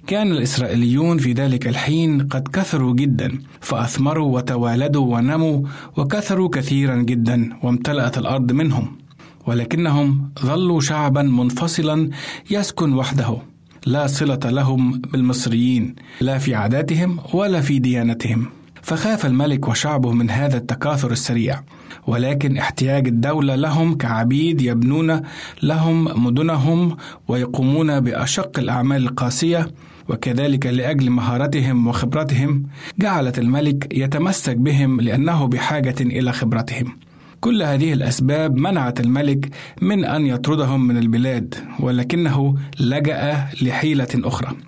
كان 0.07 0.31
الإسرائيليون 0.31 1.17
في 1.17 1.33
ذلك 1.33 1.67
الحين 1.67 2.27
قد 2.27 2.47
كثروا 2.47 2.93
جدا 2.93 3.39
فأثمروا 3.61 4.35
وتوالدوا 4.35 5.15
ونموا 5.15 5.61
وكثروا 5.97 6.49
كثيرا 6.49 6.95
جدا 6.95 7.49
وامتلأت 7.63 8.17
الأرض 8.17 8.51
منهم. 8.51 8.97
ولكنهم 9.45 10.31
ظلوا 10.41 10.81
شعبا 10.81 11.21
منفصلا 11.21 12.09
يسكن 12.51 12.93
وحده. 12.93 13.37
لا 13.85 14.07
صلة 14.07 14.39
لهم 14.45 15.01
بالمصريين 15.01 15.95
لا 16.21 16.37
في 16.37 16.55
عاداتهم 16.55 17.19
ولا 17.33 17.61
في 17.61 17.79
ديانتهم. 17.79 18.45
فخاف 18.81 19.25
الملك 19.25 19.67
وشعبه 19.67 20.11
من 20.11 20.29
هذا 20.29 20.57
التكاثر 20.57 21.11
السريع. 21.11 21.63
ولكن 22.07 22.57
احتياج 22.57 23.07
الدولة 23.07 23.55
لهم 23.55 23.97
كعبيد 23.97 24.61
يبنون 24.61 25.21
لهم 25.63 26.25
مدنهم 26.25 26.97
ويقومون 27.27 27.99
بأشق 27.99 28.59
الأعمال 28.59 29.03
القاسية 29.03 29.67
وكذلك 30.09 30.65
لأجل 30.65 31.09
مهارتهم 31.09 31.87
وخبرتهم 31.87 32.63
جعلت 32.99 33.39
الملك 33.39 33.87
يتمسك 33.97 34.57
بهم 34.57 35.01
لأنه 35.01 35.47
بحاجة 35.47 35.95
إلى 36.01 36.31
خبرتهم. 36.33 36.97
كل 37.41 37.63
هذه 37.63 37.93
الأسباب 37.93 38.55
منعت 38.55 38.99
الملك 38.99 39.49
من 39.81 40.05
أن 40.05 40.25
يطردهم 40.25 40.87
من 40.87 40.97
البلاد 40.97 41.55
ولكنه 41.79 42.55
لجأ 42.79 43.47
لحيلة 43.61 44.07
أخرى. 44.15 44.66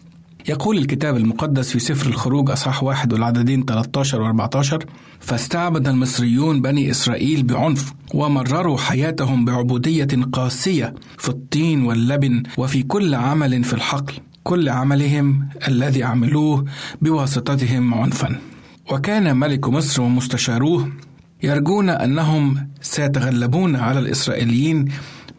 يقول 0.49 0.77
الكتاب 0.77 1.17
المقدس 1.17 1.71
في 1.71 1.79
سفر 1.79 2.09
الخروج 2.09 2.51
أصحاح 2.51 2.83
واحد 2.83 3.13
والعددين 3.13 3.65
13 3.65 4.21
و 4.21 4.25
14 4.25 4.85
فاستعبد 5.19 5.87
المصريون 5.87 6.61
بني 6.61 6.91
إسرائيل 6.91 7.43
بعنف 7.43 7.93
ومرروا 8.13 8.77
حياتهم 8.77 9.45
بعبودية 9.45 10.07
قاسية 10.31 10.93
في 11.17 11.29
الطين 11.29 11.83
واللبن 11.83 12.43
وفي 12.57 12.83
كل 12.83 13.15
عمل 13.15 13.63
في 13.63 13.73
الحقل 13.73 14.13
كل 14.43 14.69
عملهم 14.69 15.49
الذي 15.67 16.03
عملوه 16.03 16.65
بواسطتهم 17.01 17.93
عنفا. 17.93 18.39
وكان 18.91 19.37
ملك 19.37 19.69
مصر 19.69 20.01
ومستشاروه 20.01 20.91
يرجون 21.43 21.89
أنهم 21.89 22.69
سيتغلبون 22.81 23.75
على 23.75 23.99
الإسرائيليين 23.99 24.85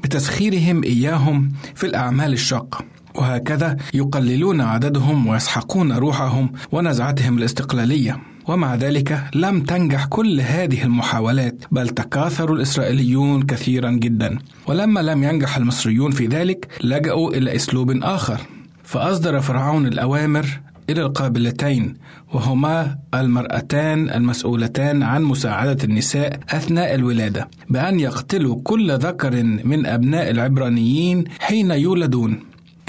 بتسخيرهم 0.02 0.84
إياهم 0.84 1.52
في 1.74 1.86
الأعمال 1.86 2.32
الشاقة. 2.32 2.99
وهكذا 3.20 3.76
يقللون 3.94 4.60
عددهم 4.60 5.26
ويسحقون 5.26 5.92
روحهم 5.92 6.52
ونزعتهم 6.72 7.38
الاستقلالية. 7.38 8.20
ومع 8.48 8.74
ذلك 8.74 9.24
لم 9.34 9.60
تنجح 9.60 10.04
كل 10.04 10.40
هذه 10.40 10.82
المحاولات 10.82 11.64
بل 11.70 11.88
تكاثر 11.88 12.52
الإسرائيليون 12.52 13.42
كثيرا 13.42 13.90
جدا. 13.90 14.38
ولما 14.66 15.00
لم 15.00 15.24
ينجح 15.24 15.56
المصريون 15.56 16.10
في 16.10 16.26
ذلك 16.26 16.68
لجأوا 16.84 17.30
إلى 17.30 17.56
أسلوب 17.56 17.90
آخر. 18.02 18.40
فأصدر 18.84 19.40
فرعون 19.40 19.86
الأوامر 19.86 20.46
إلى 20.90 21.02
القابلتين 21.02 21.94
وهما 22.34 22.98
المرأتان 23.14 24.10
المسؤولتان 24.10 25.02
عن 25.02 25.22
مساعدة 25.22 25.84
النساء 25.84 26.40
أثناء 26.50 26.94
الولادة 26.94 27.48
بأن 27.70 28.00
يقتلوا 28.00 28.60
كل 28.64 28.92
ذكر 28.92 29.42
من 29.64 29.86
أبناء 29.86 30.30
العبرانيين 30.30 31.24
حين 31.40 31.70
يولدون. 31.70 32.40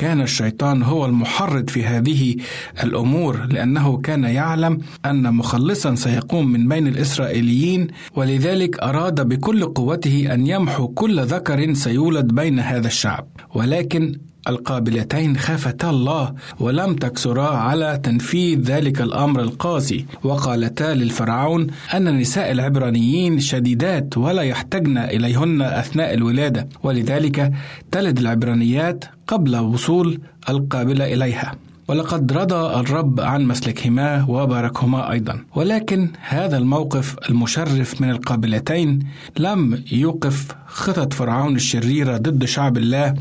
كان 0.02 0.22
الشيطان 0.22 0.84
هو 0.84 1.06
المحرض 1.06 1.70
في 1.70 1.86
هذه 1.86 2.36
الأمور 2.84 3.46
لأنه 3.46 3.98
كان 3.98 4.24
يعلم 4.24 4.78
أن 5.06 5.34
مخلصا 5.34 5.96
سيقوم 5.96 6.52
من 6.52 6.68
بين 6.68 6.88
الإسرائيليين 6.88 7.88
ولذلك 8.16 8.80
أراد 8.80 9.28
بكل 9.28 9.66
قوته 9.66 10.34
أن 10.34 10.48
يمحو 10.48 10.88
كل 10.88 11.22
ذكر 11.26 11.74
سيولد 11.74 12.28
بين 12.36 12.60
هذا 12.60 12.88
الشعب. 12.88 13.28
ولكن 13.56 14.16
القابلتين 14.48 15.38
خافتا 15.38 15.90
الله 15.90 16.34
ولم 16.60 16.96
تكسرا 16.96 17.48
على 17.48 18.00
تنفيذ 18.04 18.60
ذلك 18.62 19.02
الأمر 19.02 19.42
القاسي. 19.42 20.06
وقالتا 20.24 20.94
للفرعون 20.94 21.68
أن 21.94 22.18
نساء 22.18 22.52
العبرانيين 22.52 23.40
شديدات 23.40 24.18
ولا 24.18 24.42
يحتجن 24.42 24.98
إليهن 24.98 25.62
أثناء 25.62 26.14
الولادة 26.14 26.68
ولذلك 26.84 27.52
تلد 27.92 28.20
العبرانيات 28.20 29.06
قبل 29.28 29.56
وصول 29.58 30.20
القابله 30.50 31.14
إليها. 31.14 31.56
ولقد 31.88 32.32
رضى 32.32 32.80
الرب 32.80 33.20
عن 33.20 33.46
مسلكهما 33.46 34.26
وباركهما 34.30 35.12
أيضا. 35.12 35.40
ولكن 35.56 36.10
هذا 36.22 36.58
الموقف 36.58 37.16
المشرف 37.30 38.02
من 38.02 38.10
القابلتين 38.10 39.00
لم 39.40 39.84
يوقف 39.92 40.56
خطط 40.68 41.14
فرعون 41.14 41.56
الشريرة 41.56 42.18
ضد 42.18 42.46
شعب 42.46 42.78
الله 42.78 43.14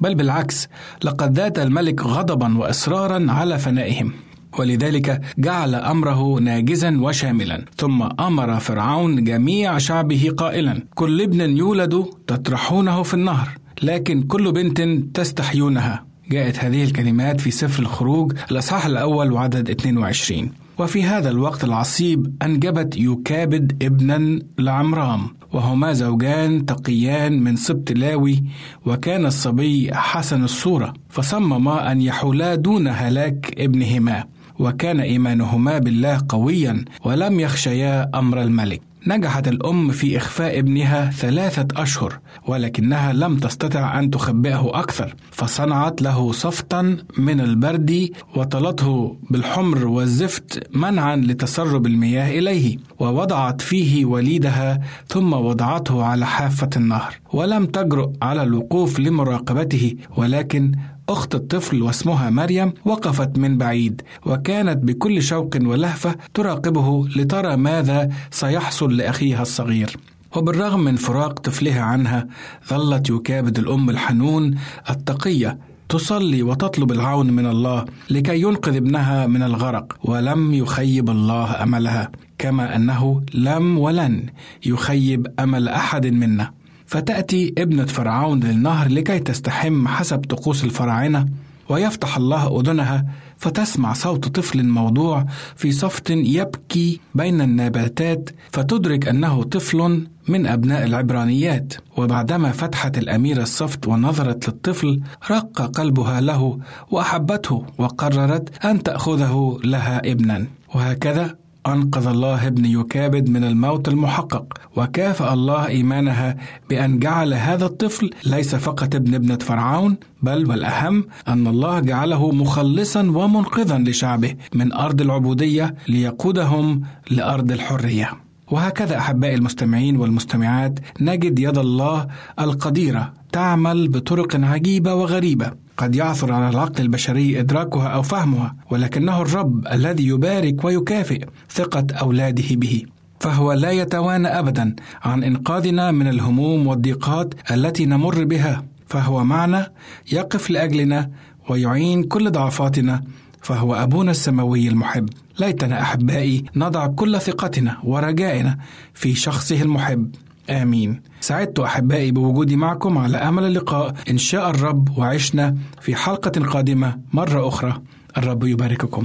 بل 0.00 0.14
بالعكس 0.14 0.68
لقد 1.04 1.38
ذات 1.38 1.58
الملك 1.58 2.02
غضبا 2.02 2.58
واصرارا 2.58 3.26
على 3.28 3.58
فنائهم 3.58 4.12
ولذلك 4.58 5.20
جعل 5.38 5.74
أمره 5.74 6.40
ناجزا 6.40 6.98
وشاملا 7.00 7.64
ثم 7.76 8.02
أمر 8.02 8.60
فرعون 8.60 9.24
جميع 9.24 9.78
شعبه 9.78 10.32
قائلا 10.36 10.82
كل 10.94 11.22
ابن 11.22 11.56
يولد 11.56 12.04
تطرحونه 12.26 13.02
في 13.02 13.14
النهر 13.14 13.48
لكن 13.82 14.22
كل 14.22 14.52
بنت 14.52 14.80
تستحيونها. 15.16 16.06
جاءت 16.30 16.58
هذه 16.58 16.84
الكلمات 16.84 17.40
في 17.40 17.50
سفر 17.50 17.82
الخروج 17.82 18.32
الأصحاح 18.50 18.86
الأول 18.86 19.32
وعدد 19.32 19.70
22 19.70 20.52
وفي 20.78 21.02
هذا 21.04 21.30
الوقت 21.30 21.64
العصيب 21.64 22.34
أنجبت 22.42 22.96
يكابد 22.96 23.82
ابنا 23.82 24.38
لعمرام 24.58 25.20
وهما 25.52 25.92
زوجان 25.92 26.66
تقيان 26.66 27.40
من 27.42 27.56
سبط 27.56 27.92
لاوي 27.92 28.44
وكان 28.86 29.26
الصبي 29.26 29.90
حسن 29.94 30.44
الصورة 30.44 30.94
فصمما 31.08 31.92
أن 31.92 32.00
يحولا 32.00 32.54
دون 32.54 32.88
هلاك 32.88 33.54
ابنهما 33.58 34.24
وكان 34.58 35.00
إيمانهما 35.00 35.78
بالله 35.78 36.20
قويا 36.28 36.84
ولم 37.04 37.40
يخشيا 37.40 38.10
أمر 38.14 38.42
الملك. 38.42 38.80
نجحت 39.06 39.48
الأم 39.48 39.90
في 39.90 40.16
إخفاء 40.16 40.58
ابنها 40.58 41.10
ثلاثة 41.10 41.82
أشهر 41.82 42.18
ولكنها 42.46 43.12
لم 43.12 43.36
تستطع 43.36 43.98
أن 43.98 44.10
تخبئه 44.10 44.70
أكثر 44.74 45.14
فصنعت 45.30 46.02
له 46.02 46.32
صفتا 46.32 46.96
من 47.18 47.40
البرد 47.40 48.10
وطلته 48.36 49.16
بالحمر 49.30 49.86
والزفت 49.86 50.76
منعا 50.76 51.16
لتسرب 51.16 51.86
المياه 51.86 52.38
إليه 52.38 52.76
ووضعت 52.98 53.60
فيه 53.60 54.04
وليدها 54.04 54.80
ثم 55.08 55.32
وضعته 55.32 56.04
على 56.04 56.26
حافة 56.26 56.70
النهر 56.76 57.14
ولم 57.32 57.66
تجرؤ 57.66 58.12
على 58.22 58.42
الوقوف 58.42 59.00
لمراقبته 59.00 59.94
ولكن 60.16 60.72
أخت 61.08 61.34
الطفل 61.34 61.82
واسمها 61.82 62.30
مريم 62.30 62.72
وقفت 62.84 63.38
من 63.38 63.58
بعيد 63.58 64.02
وكانت 64.26 64.84
بكل 64.84 65.22
شوق 65.22 65.50
ولهفة 65.62 66.16
تراقبه 66.34 67.08
لترى 67.16 67.56
ماذا 67.56 68.08
سيحصل 68.30 68.96
لأخيها 68.96 69.42
الصغير. 69.42 69.96
وبالرغم 70.36 70.80
من 70.80 70.96
فراق 70.96 71.38
طفلها 71.38 71.80
عنها 71.80 72.26
ظلت 72.68 73.10
يكابد 73.10 73.58
الأم 73.58 73.90
الحنون 73.90 74.54
التقية 74.90 75.58
تصلي 75.88 76.42
وتطلب 76.42 76.92
العون 76.92 77.30
من 77.30 77.46
الله 77.46 77.84
لكي 78.10 78.40
ينقذ 78.40 78.76
ابنها 78.76 79.26
من 79.26 79.42
الغرق 79.42 79.96
ولم 80.04 80.54
يخيب 80.54 81.10
الله 81.10 81.62
أملها 81.62 82.10
كما 82.38 82.76
أنه 82.76 83.22
لم 83.34 83.78
ولن 83.78 84.26
يخيب 84.66 85.26
أمل 85.40 85.68
أحد 85.68 86.06
منا. 86.06 86.52
فتأتي 86.86 87.54
ابنة 87.58 87.84
فرعون 87.84 88.40
للنهر 88.40 88.88
لكي 88.88 89.18
تستحم 89.18 89.88
حسب 89.88 90.18
طقوس 90.18 90.64
الفراعنة 90.64 91.26
ويفتح 91.68 92.16
الله 92.16 92.60
أذنها 92.60 93.06
فتسمع 93.38 93.92
صوت 93.92 94.28
طفل 94.28 94.64
موضوع 94.64 95.26
في 95.56 95.72
صفت 95.72 96.10
يبكي 96.10 97.00
بين 97.14 97.40
النباتات 97.40 98.30
فتدرك 98.52 99.08
أنه 99.08 99.42
طفل 99.42 100.06
من 100.28 100.46
أبناء 100.46 100.84
العبرانيات. 100.84 101.74
وبعدما 101.96 102.52
فتحت 102.52 102.98
الاميره 102.98 103.42
الصفت 103.42 103.86
ونظرت 103.88 104.48
للطفل 104.48 105.00
رق 105.30 105.62
قلبها 105.62 106.20
له 106.20 106.58
وأحبته 106.90 107.66
وقررت 107.78 108.64
أن 108.64 108.82
تأخذه 108.82 109.58
لها 109.64 109.98
ابنا. 110.12 110.46
وهكذا 110.74 111.36
أنقذ 111.66 112.06
الله 112.06 112.46
ابن 112.46 112.64
يكابد 112.64 113.28
من 113.28 113.44
الموت 113.44 113.88
المحقق 113.88 114.58
وكافأ 114.76 115.32
الله 115.32 115.66
إيمانها 115.66 116.36
بأن 116.70 116.98
جعل 116.98 117.34
هذا 117.34 117.66
الطفل 117.66 118.10
ليس 118.26 118.54
فقط 118.54 118.94
ابن 118.94 119.14
ابنة 119.14 119.36
فرعون 119.36 119.96
بل 120.22 120.50
والأهم 120.50 121.04
أن 121.28 121.46
الله 121.46 121.80
جعله 121.80 122.30
مخلصا 122.32 123.00
ومنقذا 123.00 123.78
لشعبه 123.78 124.34
من 124.54 124.72
أرض 124.72 125.00
العبودية 125.00 125.74
ليقودهم 125.88 126.82
لأرض 127.10 127.52
الحرية. 127.52 128.10
وهكذا 128.50 128.98
أحبائي 128.98 129.34
المستمعين 129.34 129.96
والمستمعات 129.96 130.78
نجد 131.00 131.38
يد 131.38 131.58
الله 131.58 132.06
القديرة 132.40 133.12
تعمل 133.32 133.88
بطرق 133.88 134.36
عجيبة 134.36 134.94
وغريبة. 134.94 135.65
قد 135.76 135.94
يعثر 135.94 136.32
على 136.32 136.48
العقل 136.48 136.82
البشري 136.82 137.40
إدراكها 137.40 137.88
أو 137.88 138.02
فهمها 138.02 138.56
ولكنه 138.70 139.22
الرب 139.22 139.66
الذي 139.72 140.06
يبارك 140.06 140.64
ويكافئ 140.64 141.24
ثقة 141.50 141.86
أولاده 141.94 142.44
به. 142.50 142.82
فهو 143.20 143.52
لا 143.52 143.70
يتوانى 143.70 144.28
أبدا 144.28 144.76
عن 145.02 145.24
إنقاذنا 145.24 145.90
من 145.90 146.08
الهموم 146.08 146.66
والضيقات 146.66 147.34
التي 147.50 147.86
نمر 147.86 148.24
بها. 148.24 148.64
فهو 148.86 149.24
معنا 149.24 149.70
يقف 150.12 150.50
لأجلنا 150.50 151.10
ويعين 151.48 152.02
كل 152.02 152.30
ضعفاتنا. 152.30 153.02
فهو 153.42 153.74
أبونا 153.74 154.10
السماوي 154.10 154.68
المحب. 154.68 155.08
ليتنا 155.38 155.82
أحبائي 155.82 156.44
نضع 156.56 156.86
كل 156.86 157.20
ثقتنا 157.20 157.76
ورجائنا 157.84 158.58
في 158.94 159.14
شخصه 159.14 159.62
المحب. 159.62 160.14
آمين. 160.50 161.02
سعدت 161.20 161.58
أحبائي 161.58 162.10
بوجودي 162.10 162.56
معكم 162.56 162.98
على 162.98 163.16
أمل 163.16 163.44
اللقاء. 163.44 163.94
إن 164.10 164.18
شاء 164.18 164.50
الرب 164.50 164.98
وعشنا 164.98 165.56
في 165.80 165.94
حلقة 165.94 166.44
قادمة 166.44 166.98
مرة 167.12 167.48
أخرى. 167.48 167.82
الرب 168.18 168.44
يبارككم. 168.44 169.04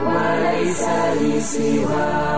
وليس 0.05 0.83
لي 1.21 1.41
سواك. 1.41 2.36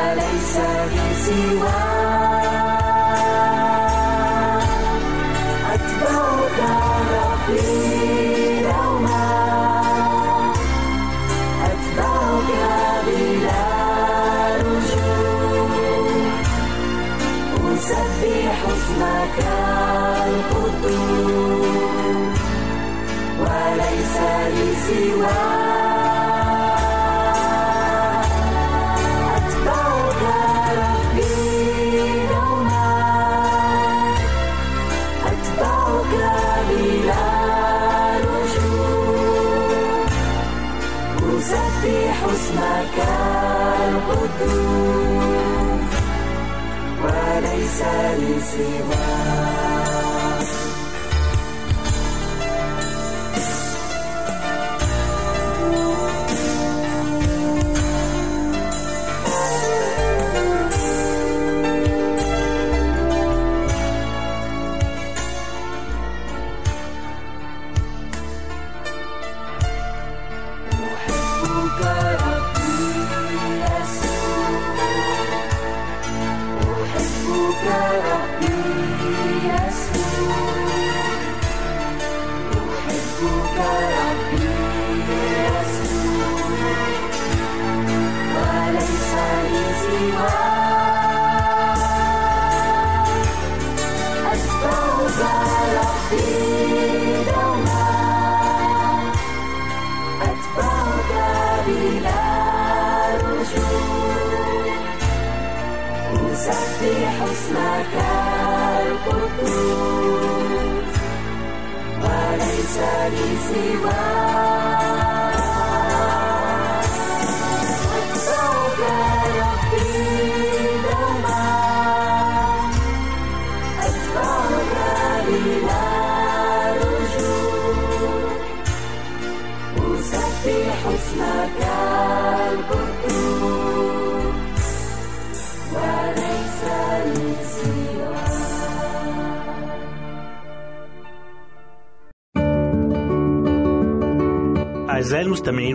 وليس 0.00 0.56
لي 0.92 2.39
لي 48.60 48.99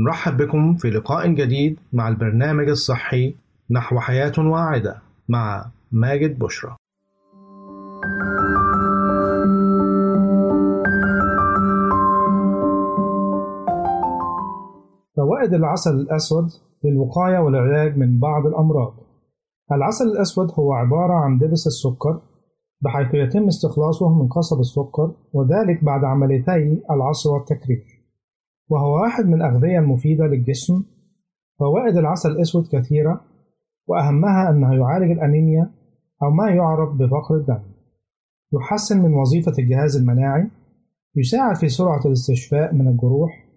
نرحب 0.00 0.36
بكم 0.36 0.74
في 0.74 0.90
لقاء 0.90 1.28
جديد 1.28 1.78
مع 1.92 2.08
البرنامج 2.08 2.68
الصحي 2.68 3.34
نحو 3.70 4.00
حياة 4.00 4.32
واعدة 4.38 5.02
مع 5.28 5.66
ماجد 5.92 6.38
بشرى. 6.38 6.76
فوائد 15.16 15.54
العسل 15.54 15.90
الأسود 15.90 16.48
للوقاية 16.84 17.38
والعلاج 17.38 17.96
من 17.98 18.20
بعض 18.20 18.46
الأمراض. 18.46 18.94
العسل 19.72 20.04
الأسود 20.04 20.48
هو 20.58 20.72
عبارة 20.72 21.14
عن 21.14 21.38
دبس 21.38 21.66
السكر 21.66 22.20
بحيث 22.80 23.14
يتم 23.14 23.46
استخلاصه 23.46 24.22
من 24.22 24.28
قصب 24.28 24.60
السكر 24.60 25.14
وذلك 25.32 25.84
بعد 25.84 26.04
عمليتي 26.04 26.82
العصر 26.90 27.30
والتكرير. 27.30 27.97
وهو 28.68 29.02
واحد 29.02 29.26
من 29.26 29.34
الأغذية 29.34 29.78
المفيدة 29.78 30.26
للجسم 30.26 30.84
فوائد 31.58 31.96
العسل 31.96 32.30
الأسود 32.30 32.68
كثيرة 32.72 33.20
وأهمها 33.86 34.50
أنه 34.50 34.74
يعالج 34.74 35.10
الأنيميا 35.10 35.70
أو 36.22 36.30
ما 36.30 36.50
يعرف 36.50 36.94
بفقر 36.94 37.36
الدم 37.36 37.62
يحسن 38.52 39.02
من 39.02 39.14
وظيفة 39.14 39.52
الجهاز 39.58 39.96
المناعي 39.96 40.50
يساعد 41.16 41.56
في 41.56 41.68
سرعة 41.68 42.00
الاستشفاء 42.06 42.74
من 42.74 42.88
الجروح 42.88 43.48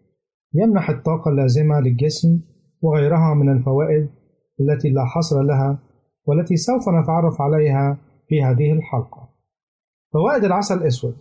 يمنح 0.54 0.90
الطاقة 0.90 1.32
اللازمة 1.32 1.80
للجسم 1.80 2.42
وغيرها 2.82 3.34
من 3.34 3.52
الفوائد 3.52 4.10
التي 4.60 4.90
لا 4.90 5.06
حصر 5.06 5.42
لها 5.42 5.80
والتي 6.26 6.56
سوف 6.56 6.90
نتعرف 6.90 7.42
عليها 7.42 7.98
في 8.28 8.44
هذه 8.44 8.72
الحلقة. 8.72 9.30
فوائد 10.14 10.44
العسل 10.44 10.78
الأسود 10.78 11.16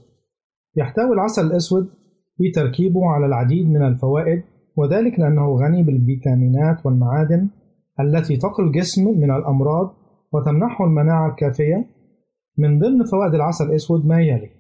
يحتوي 0.77 1.13
العسل 1.13 1.47
الأسود 1.47 1.91
في 2.41 2.51
تركيبه 2.51 3.07
على 3.07 3.27
العديد 3.27 3.71
من 3.71 3.83
الفوائد 3.83 4.43
وذلك 4.77 5.21
لأنه 5.21 5.57
غني 5.57 5.83
بالفيتامينات 5.83 6.87
والمعادن 6.87 7.49
التي 8.01 8.37
تقي 8.37 8.63
الجسم 8.63 9.05
من 9.21 9.31
الأمراض 9.31 9.95
وتمنحه 10.33 10.85
المناعة 10.85 11.31
الكافية. 11.31 11.87
من 12.59 12.79
ضمن 12.79 13.05
فوائد 13.05 13.35
العسل 13.35 13.65
الأسود 13.65 14.07
ما 14.07 14.21
يلي؟ 14.21 14.51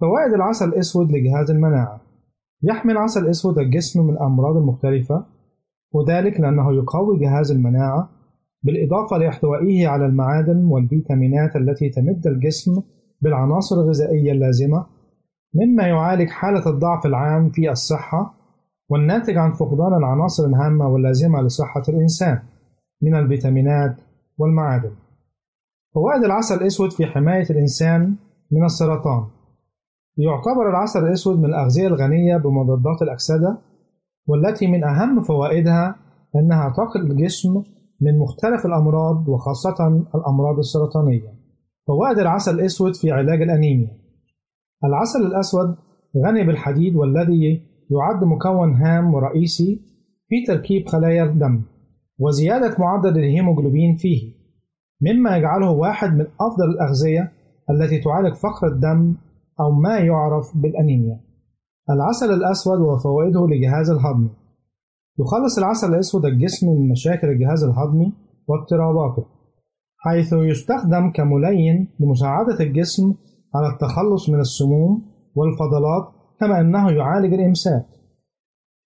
فوائد 0.00 0.32
العسل 0.34 0.68
الأسود 0.68 1.12
لجهاز 1.12 1.50
المناعة. 1.50 2.00
يحمي 2.62 2.92
العسل 2.92 3.24
الأسود 3.24 3.58
الجسم 3.58 4.04
من 4.04 4.14
الأمراض 4.14 4.56
المختلفة 4.56 5.26
وذلك 5.92 6.40
لأنه 6.40 6.74
يقوي 6.74 7.18
جهاز 7.18 7.50
المناعة 7.50 8.10
بالإضافة 8.62 9.18
لإحتوائه 9.18 9.88
على 9.88 10.06
المعادن 10.06 10.64
والفيتامينات 10.64 11.56
التي 11.56 11.88
تمد 11.88 12.26
الجسم 12.26 12.82
بالعناصر 13.20 13.76
الغذائية 13.76 14.32
اللازمة. 14.32 14.95
مما 15.56 15.86
يعالج 15.86 16.28
حالة 16.28 16.70
الضعف 16.70 17.06
العام 17.06 17.50
في 17.50 17.70
الصحة 17.70 18.34
والناتج 18.88 19.36
عن 19.36 19.52
فقدان 19.52 19.94
العناصر 19.94 20.44
الهامة 20.46 20.88
واللازمة 20.88 21.42
لصحة 21.42 21.82
الإنسان 21.88 22.38
من 23.02 23.14
الفيتامينات 23.14 23.96
والمعادن. 24.38 24.92
فوائد 25.94 26.24
العسل 26.24 26.54
الأسود 26.54 26.92
في 26.92 27.06
حماية 27.06 27.50
الإنسان 27.50 28.16
من 28.52 28.64
السرطان 28.64 29.24
يعتبر 30.18 30.70
العسل 30.70 31.06
الأسود 31.06 31.38
من 31.38 31.44
الأغذية 31.44 31.86
الغنية 31.86 32.36
بمضادات 32.36 33.02
الأكسدة 33.02 33.58
والتي 34.26 34.66
من 34.66 34.84
أهم 34.84 35.20
فوائدها 35.20 35.96
أنها 36.36 36.68
تقي 36.68 37.00
الجسم 37.00 37.62
من 38.00 38.18
مختلف 38.18 38.66
الأمراض 38.66 39.28
وخاصة 39.28 39.86
الأمراض 40.14 40.58
السرطانية. 40.58 41.34
فوائد 41.86 42.18
العسل 42.18 42.54
الأسود 42.54 42.96
في 42.96 43.10
علاج 43.10 43.42
الأنيميا 43.42 44.05
العسل 44.84 45.26
الأسود 45.26 45.76
غني 46.26 46.44
بالحديد 46.44 46.96
والذي 46.96 47.62
يعد 47.90 48.24
مكون 48.24 48.74
هام 48.74 49.14
ورئيسي 49.14 49.80
في 50.28 50.46
تركيب 50.46 50.88
خلايا 50.88 51.24
الدم 51.24 51.62
وزيادة 52.18 52.76
معدل 52.78 53.18
الهيموجلوبين 53.18 53.96
فيه 53.96 54.36
مما 55.00 55.36
يجعله 55.36 55.70
واحد 55.70 56.08
من 56.08 56.26
أفضل 56.40 56.70
الأغذية 56.70 57.32
التي 57.70 57.98
تعالج 57.98 58.34
فقر 58.34 58.68
الدم 58.68 59.14
أو 59.60 59.70
ما 59.72 59.98
يعرف 59.98 60.56
بالأنيميا. 60.56 61.20
العسل 61.90 62.32
الأسود 62.32 62.80
وفوائده 62.80 63.46
لجهاز 63.46 63.90
الهضم. 63.90 64.28
يخلص 65.18 65.58
العسل 65.58 65.94
الأسود 65.94 66.24
الجسم 66.24 66.68
من 66.68 66.88
مشاكل 66.88 67.28
الجهاز 67.28 67.64
الهضمي 67.64 68.12
واضطراباته 68.48 69.26
حيث 69.98 70.32
يستخدم 70.32 71.10
كملين 71.10 71.88
لمساعدة 72.00 72.60
الجسم 72.60 73.14
على 73.54 73.68
التخلص 73.72 74.30
من 74.30 74.40
السموم 74.40 75.02
والفضلات 75.34 76.08
كما 76.40 76.60
أنه 76.60 76.90
يعالج 76.90 77.34
الإمساك 77.34 77.86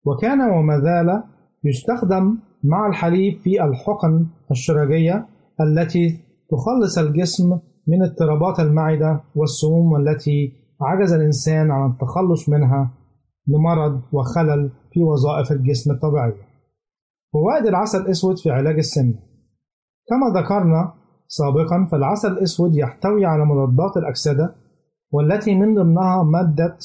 وكان 0.05 0.41
وما 0.41 0.79
زال 0.79 1.23
يستخدم 1.63 2.37
مع 2.63 2.87
الحليب 2.87 3.33
في 3.33 3.63
الحقن 3.63 4.27
الشرجية 4.51 5.27
التي 5.61 6.19
تخلص 6.49 6.97
الجسم 6.97 7.59
من 7.87 8.03
اضطرابات 8.03 8.59
المعدة 8.59 9.23
والسموم 9.35 9.95
التي 9.95 10.53
عجز 10.81 11.13
الإنسان 11.13 11.71
عن 11.71 11.91
التخلص 11.91 12.49
منها 12.49 12.91
لمرض 13.47 14.01
وخلل 14.13 14.71
في 14.93 15.03
وظائف 15.03 15.51
الجسم 15.51 15.91
الطبيعية. 15.91 16.47
فوائد 17.33 17.65
العسل 17.65 18.01
الأسود 18.01 18.37
في 18.37 18.49
علاج 18.49 18.75
السمنة 18.77 19.19
كما 20.09 20.41
ذكرنا 20.41 20.93
سابقا 21.33 21.87
فالعسل 21.91 22.31
الأسود 22.31 22.75
يحتوي 22.75 23.25
على 23.25 23.45
مضادات 23.45 23.97
الأكسدة 23.97 24.55
والتي 25.11 25.55
من 25.55 25.75
ضمنها 25.75 26.23
مادة 26.23 26.77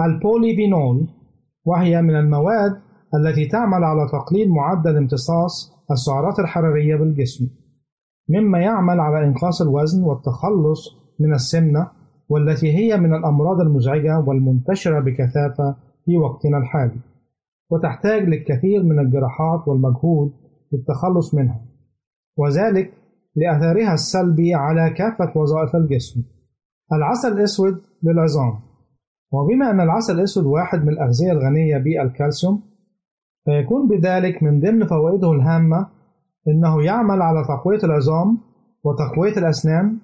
البوليفينول 0.00 1.08
وهي 1.64 2.02
من 2.02 2.16
المواد 2.16 2.80
التي 3.14 3.46
تعمل 3.46 3.84
على 3.84 4.08
تقليل 4.12 4.50
معدل 4.50 4.96
امتصاص 4.96 5.72
السعرات 5.90 6.38
الحرارية 6.38 6.96
بالجسم 6.96 7.48
مما 8.28 8.58
يعمل 8.58 9.00
على 9.00 9.26
إنقاص 9.26 9.62
الوزن 9.62 10.04
والتخلص 10.04 10.88
من 11.20 11.34
السمنة 11.34 11.90
والتي 12.28 12.76
هي 12.76 12.96
من 12.96 13.14
الأمراض 13.14 13.60
المزعجة 13.60 14.24
والمنتشرة 14.26 15.00
بكثافة 15.00 15.76
في 16.04 16.16
وقتنا 16.16 16.58
الحالي 16.58 17.00
وتحتاج 17.70 18.22
للكثير 18.22 18.82
من 18.82 18.98
الجراحات 18.98 19.68
والمجهود 19.68 20.32
للتخلص 20.72 21.34
منها. 21.34 21.60
وذلك 22.36 22.99
لأثرها 23.36 23.94
السلبي 23.94 24.54
على 24.54 24.90
كافة 24.90 25.32
وظائف 25.36 25.76
الجسم. 25.76 26.22
العسل 26.92 27.32
الأسود 27.32 27.82
للعظام. 28.02 28.70
وبما 29.32 29.70
أن 29.70 29.80
العسل 29.80 30.14
الأسود 30.14 30.44
واحد 30.44 30.82
من 30.82 30.88
الأغذية 30.88 31.32
الغنية 31.32 31.78
بالكالسيوم 31.78 32.62
فيكون 33.44 33.88
بذلك 33.88 34.42
من 34.42 34.60
ضمن 34.60 34.86
فوائده 34.86 35.32
الهامة 35.32 35.86
أنه 36.48 36.82
يعمل 36.82 37.22
على 37.22 37.44
تقوية 37.44 37.78
العظام 37.84 38.38
وتقوية 38.84 39.36
الأسنان 39.36 39.98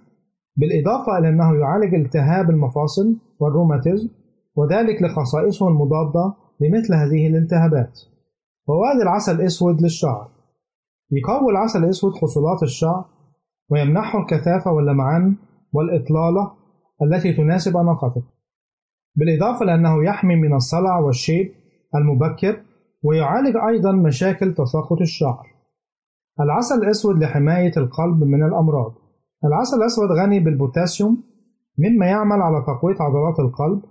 بالإضافة 0.56 1.18
إلى 1.18 1.28
أنه 1.28 1.56
يعالج 1.56 1.94
التهاب 1.94 2.50
المفاصل 2.50 3.16
والروماتيزم 3.40 4.08
وذلك 4.56 5.02
لخصائصه 5.02 5.68
المضادة 5.68 6.34
لمثل 6.60 6.94
هذه 6.94 7.26
الالتهابات 7.26 8.00
فوائد 8.66 9.00
العسل 9.00 9.40
الأسود 9.40 9.82
للشعر. 9.82 10.28
يقوي 11.10 11.50
العسل 11.52 11.84
الأسود 11.84 12.12
خصولات 12.12 12.62
الشعر 12.62 13.04
ويمنحه 13.70 14.18
الكثافة 14.18 14.72
واللمعان 14.72 15.36
والإطلالة 15.72 16.52
التي 17.02 17.32
تناسب 17.32 17.76
أناقته 17.76 18.22
بالإضافة 19.16 19.64
لأنه 19.64 20.04
يحمي 20.04 20.36
من 20.36 20.54
الصلع 20.54 20.98
والشيب 20.98 21.52
المبكر 21.94 22.62
ويعالج 23.02 23.56
أيضا 23.68 23.92
مشاكل 23.92 24.54
تساقط 24.54 25.00
الشعر. 25.00 25.46
العسل 26.40 26.74
الأسود 26.74 27.18
لحماية 27.18 27.72
القلب 27.76 28.24
من 28.24 28.42
الأمراض. 28.42 28.94
العسل 29.44 29.76
الأسود 29.76 30.10
غني 30.10 30.40
بالبوتاسيوم 30.40 31.22
مما 31.78 32.06
يعمل 32.06 32.42
على 32.42 32.64
تقوية 32.66 32.96
عضلات 33.00 33.40
القلب 33.40 33.82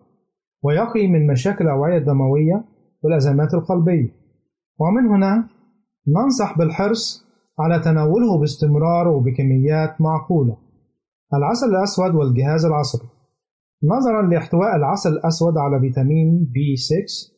ويقي 0.64 1.08
من 1.08 1.28
مشاكل 1.28 1.66
الأوعية 1.66 1.98
الدموية 1.98 2.66
والأزمات 3.04 3.54
القلبية. 3.54 4.10
ومن 4.80 5.06
هنا 5.06 5.48
ننصح 6.08 6.58
بالحرص 6.58 7.25
على 7.60 7.80
تناوله 7.80 8.40
باستمرار 8.40 9.08
وبكميات 9.08 10.02
معقولة. 10.02 10.58
العسل 11.34 11.68
الأسود 11.70 12.16
والجهاز 12.16 12.66
العصبي. 12.66 13.08
نظرا 13.84 14.22
لإحتواء 14.22 14.76
العسل 14.76 15.10
الأسود 15.10 15.58
على 15.58 15.80
فيتامين 15.80 16.52
B6 16.56 17.32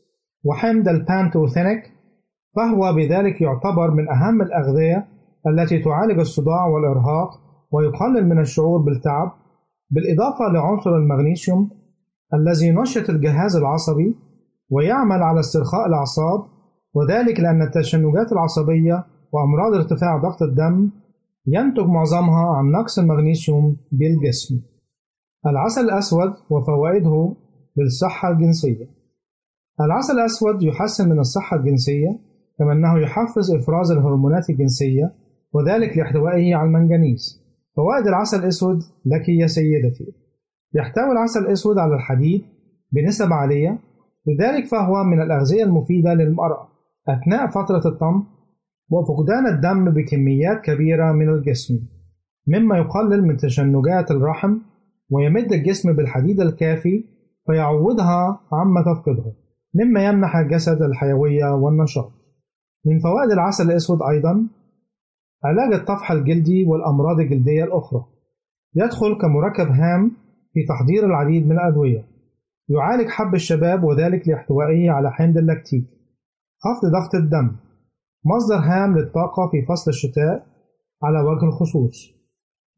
وحمض 0.44 0.88
البانتوثينيك 0.88 1.92
فهو 2.56 2.94
بذلك 2.94 3.42
يعتبر 3.42 3.92
من 3.92 4.10
أهم 4.10 4.42
الأغذية 4.42 5.08
التي 5.48 5.80
تعالج 5.80 6.20
الصداع 6.20 6.66
والإرهاق 6.66 7.30
ويقلل 7.72 8.30
من 8.30 8.40
الشعور 8.40 8.82
بالتعب 8.82 9.32
بالإضافة 9.90 10.46
لعنصر 10.54 10.90
المغنيسيوم 10.90 11.70
الذي 12.34 12.68
ينشط 12.68 13.10
الجهاز 13.10 13.56
العصبي 13.56 14.16
ويعمل 14.70 15.24
على 15.24 15.40
استرخاء 15.40 15.88
الأعصاب 15.88 16.46
وذلك 16.94 17.40
لأن 17.40 17.62
التشنجات 17.62 18.32
العصبية 18.32 19.06
وأمراض 19.32 19.74
ارتفاع 19.74 20.18
ضغط 20.18 20.42
الدم 20.42 20.90
ينتج 21.48 21.86
معظمها 21.86 22.56
عن 22.56 22.72
نقص 22.72 23.00
المغنيسيوم 23.00 23.78
بالجسم. 23.92 24.62
العسل 25.46 25.82
الأسود 25.82 26.34
وفوائده 26.50 27.36
للصحة 27.78 28.32
الجنسية 28.32 28.90
العسل 29.82 30.14
الأسود 30.14 30.64
يحسن 30.64 31.10
من 31.10 31.20
الصحة 31.20 31.58
الجنسية 31.58 32.20
كما 32.60 32.74
أنه 32.74 33.00
يحفز 33.00 33.52
إفراز 33.52 33.92
الهرمونات 33.92 34.50
الجنسية 34.50 35.14
وذلك 35.54 35.98
لاحتوائه 35.98 36.56
على 36.56 36.68
المنجنيز. 36.68 37.48
فوائد 37.76 38.08
العسل 38.08 38.40
الأسود 38.40 38.80
لك 39.06 39.30
يا 39.30 39.48
سيدتي 39.48 40.14
يحتوي 40.74 41.12
العسل 41.12 41.40
الأسود 41.40 41.78
على 41.78 41.96
الحديد 41.96 42.42
بنسب 42.92 43.34
عالية 43.34 43.80
لذلك 44.28 44.66
فهو 44.66 45.04
من 45.04 45.22
الأغذية 45.22 45.64
المفيدة 45.64 46.14
للمرأة 46.14 46.68
أثناء 47.10 47.48
فترة 47.48 47.92
الطمث 47.92 48.24
وفقدان 48.90 49.48
الدم 49.48 49.92
بكميات 49.92 50.62
كبيرة 50.62 51.12
من 51.12 51.30
الجسم 51.30 51.80
مما 52.48 52.78
يقلل 52.78 53.24
من 53.24 53.38
تشنجات 53.38 54.12
الرحم 54.12 54.58
ويمد 55.10 55.54
الجسم 55.54 55.94
بالحديد 55.94 56.42
الكافي 56.42 57.04
فيعوضها 57.46 58.40
عما 58.52 58.82
تفقده 58.82 59.34
مما 59.74 60.06
يمنح 60.06 60.36
الجسد 60.36 60.82
الحيوية 60.82 61.56
والنشاط. 61.56 62.12
من 62.86 63.00
فوائد 63.00 63.32
العسل 63.32 63.72
الأسود 63.72 64.00
أيضا 64.02 64.48
علاج 65.44 65.74
الطفح 65.74 66.12
الجلدي 66.12 66.66
والأمراض 66.66 67.20
الجلدية 67.20 67.64
الأخرى. 67.64 68.06
يدخل 68.76 69.18
كمركب 69.22 69.68
هام 69.68 70.12
في 70.54 70.60
تحضير 70.70 71.06
العديد 71.06 71.46
من 71.46 71.52
الأدوية. 71.52 72.08
يعالج 72.70 73.10
حب 73.10 73.36
الشباب 73.36 73.84
وذلك 73.84 74.28
لاحتوائه 74.28 74.92
على 74.92 75.12
حمض 75.12 75.38
اللاكتيك. 75.38 75.86
خفض 76.60 76.92
ضغط 76.92 77.16
الدم. 77.16 77.56
مصدر 78.26 78.56
هام 78.56 78.98
للطاقة 78.98 79.48
في 79.52 79.66
فصل 79.70 79.92
الشتاء 79.92 80.48
على 81.04 81.20
وجه 81.20 81.46
الخصوص. 81.46 82.18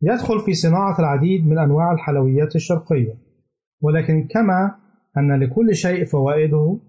يدخل 0.01 0.39
في 0.39 0.53
صناعة 0.53 0.99
العديد 0.99 1.47
من 1.47 1.57
أنواع 1.57 1.91
الحلويات 1.91 2.55
الشرقية 2.55 3.13
ولكن 3.81 4.27
كما 4.27 4.75
أن 5.17 5.39
لكل 5.39 5.75
شيء 5.75 6.05
فوائده 6.05 6.79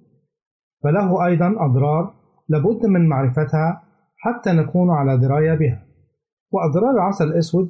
فله 0.84 1.26
أيضا 1.26 1.55
أضرار 1.59 2.14
لابد 2.48 2.86
من 2.86 3.09
معرفتها 3.09 3.82
حتى 4.16 4.53
نكون 4.53 4.90
على 4.90 5.18
دراية 5.18 5.55
بها. 5.55 5.86
وأضرار 6.53 6.90
العسل 6.90 7.24
الأسود 7.24 7.68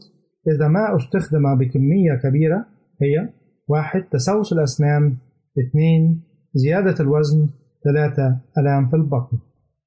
إذا 0.49 0.69
ما 0.69 0.97
استخدم 0.97 1.59
بكمية 1.59 2.15
كبيرة 2.23 2.67
هي 3.03 3.29
واحد 3.69 4.03
تسوس 4.03 4.53
الأسنان 4.53 5.17
اثنين 5.59 6.23
زيادة 6.55 6.95
الوزن 7.01 7.49
ثلاثة 7.85 8.41
ألام 8.59 8.89
في 8.89 8.97
البطن. 8.97 9.39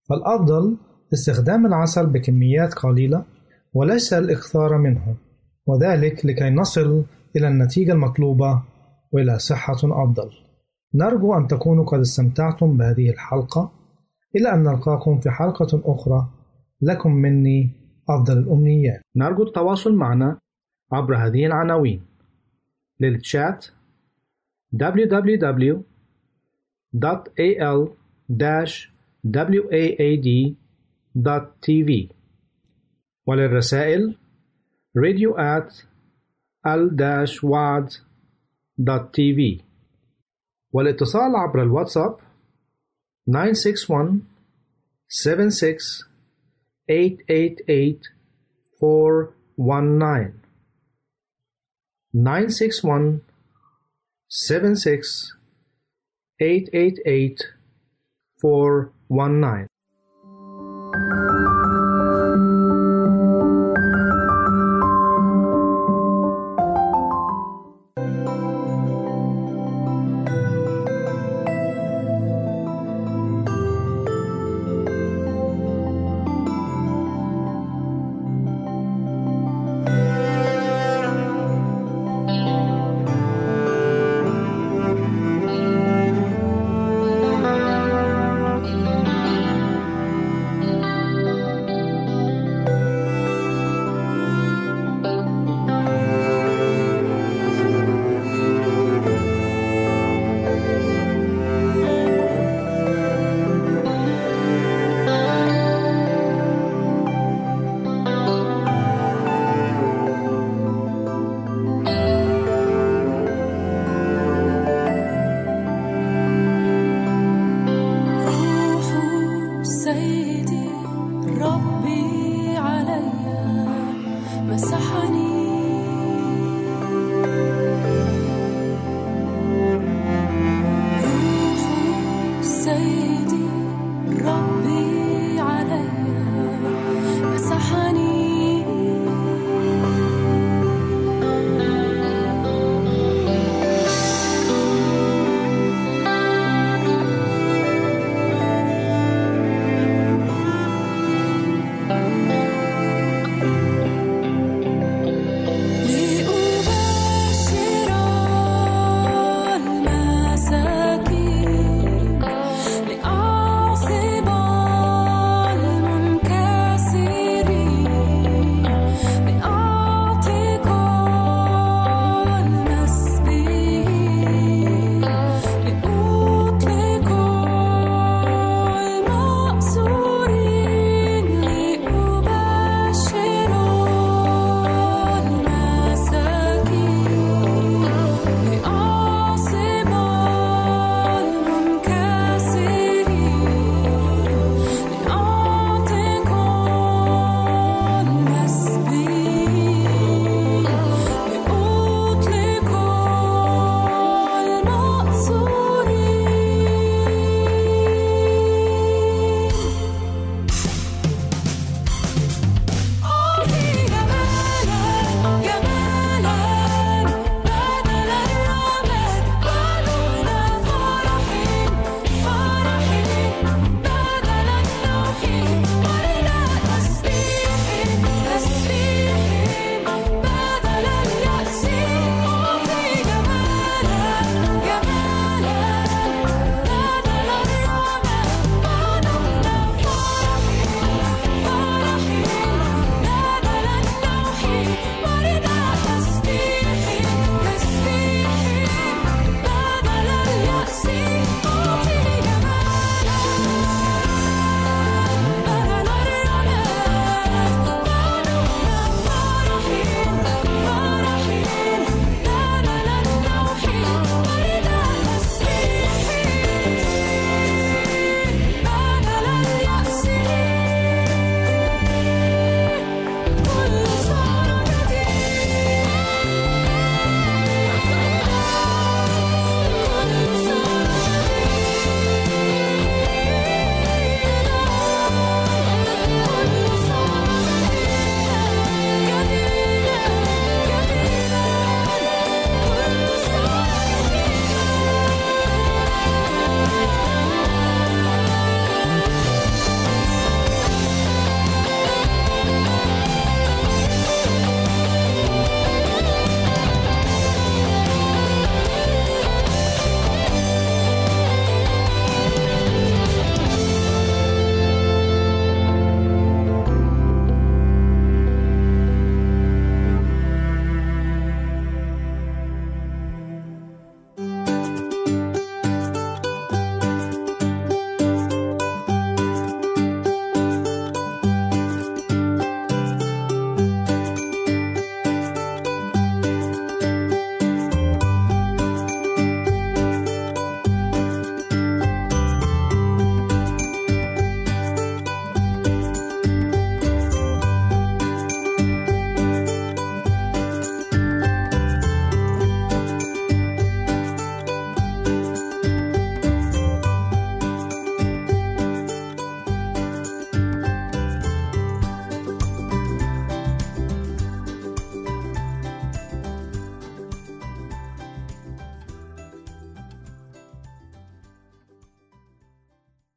فالأفضل 0.09 0.77
استخدام 1.13 1.65
العسل 1.65 2.05
بكميات 2.05 2.73
قليلة 2.73 3.25
وليس 3.73 4.13
الإكثار 4.13 4.77
منه 4.77 5.15
وذلك 5.65 6.25
لكي 6.25 6.49
نصل 6.49 7.05
إلى 7.35 7.47
النتيجة 7.47 7.91
المطلوبة 7.91 8.63
وإلى 9.11 9.39
صحة 9.39 9.77
أفضل. 9.83 10.29
نرجو 10.95 11.33
أن 11.33 11.47
تكونوا 11.47 11.85
قد 11.85 11.99
استمتعتم 11.99 12.77
بهذه 12.77 13.09
الحلقة. 13.09 13.71
إلى 14.35 14.53
أن 14.53 14.63
نلقاكم 14.63 15.19
في 15.19 15.29
حلقة 15.29 15.81
أخرى 15.85 16.29
لكم 16.81 17.11
مني 17.11 17.71
أفضل 18.09 18.37
الأمنيات. 18.37 19.01
نرجو 19.15 19.43
التواصل 19.43 19.95
معنا 19.95 20.39
عبر 20.91 21.17
هذه 21.17 21.45
العناوين. 21.45 22.01
للتشات 22.99 23.65
www.al-waad.tv 29.25 32.09
وللرسائل 33.27 34.17
radio 34.97 35.37
at 35.37 35.85
al-waad.tv 36.65 38.01
والاتصال 40.73 41.35
عبر 41.35 41.61
الواتساب 41.61 42.17
961 43.27 44.21
76 45.07 46.05
888 46.89 48.13
419 48.81 50.33
961 52.13 53.21
76 54.27 55.37
888 56.39 57.62
four 58.43 58.91
one 59.07 59.39
nine. 59.39 59.67